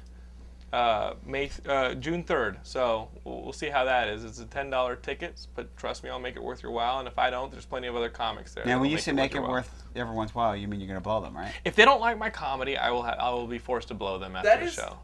[0.72, 2.58] Uh, May uh, June third.
[2.62, 4.24] So we'll, we'll see how that is.
[4.24, 6.98] It's a ten dollar ticket, but trust me, I'll make it worth your while.
[6.98, 8.64] And if I don't, there's plenty of other comics there.
[8.64, 9.50] Now, that'll when you say make it your while.
[9.52, 11.52] worth everyone's while, you mean you're going to blow them, right?
[11.64, 13.02] If they don't like my comedy, I will.
[13.02, 14.98] Ha- I will be forced to blow them after That the is- show.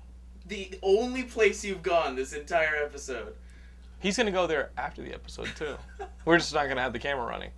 [0.46, 3.34] The only place you've gone this entire episode.
[4.00, 5.74] He's gonna go there after the episode too.
[6.24, 7.50] We're just not gonna have the camera running.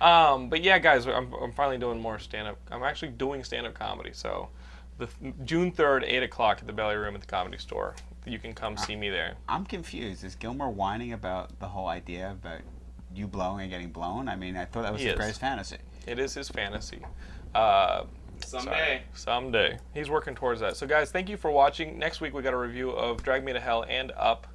[0.00, 2.58] Um, but yeah, guys, I'm, I'm finally doing more stand up.
[2.70, 4.10] I'm actually doing stand up comedy.
[4.12, 4.50] So,
[4.98, 5.08] the
[5.44, 7.94] June third, eight o'clock at the Belly Room at the Comedy Store.
[8.24, 9.34] You can come see me there.
[9.48, 10.24] I'm confused.
[10.24, 12.60] Is Gilmore whining about the whole idea about
[13.14, 14.28] you blowing and getting blown?
[14.28, 15.18] I mean, I thought that was He his is.
[15.18, 15.76] greatest fantasy.
[16.06, 17.02] It is his fantasy.
[17.54, 18.04] Uh,
[18.44, 18.70] Someday.
[18.70, 19.02] sorry.
[19.14, 19.78] someday.
[19.94, 20.76] He's working towards that.
[20.76, 21.98] So, guys, thank you for watching.
[21.98, 24.46] Next week we got a review of Drag Me to Hell and Up,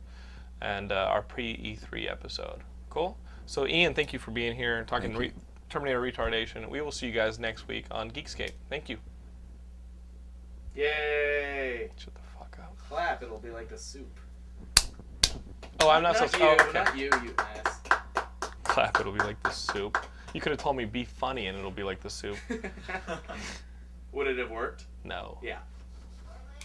[0.62, 2.62] and uh, our pre E3 episode.
[2.90, 3.18] Cool.
[3.46, 5.32] So, Ian, thank you for being here and talking Thank re-
[5.70, 6.70] Terminator retardation.
[6.70, 8.52] We will see you guys next week on Geekscape.
[8.70, 8.98] Thank you.
[10.76, 11.90] Yay!
[11.98, 12.78] Shut the fuck up.
[12.78, 14.20] Clap, it'll be like the soup.
[15.80, 16.38] Oh, I'm not, not so.
[16.38, 16.74] you, Oh, okay.
[16.74, 17.80] not you, you ass.
[18.64, 19.00] Clap.
[19.00, 19.98] It'll be like the soup.
[20.34, 22.38] You could have told me be funny and it'll be like the soup.
[24.14, 24.86] Would it have worked?
[25.04, 25.38] No.
[25.42, 25.60] Yeah.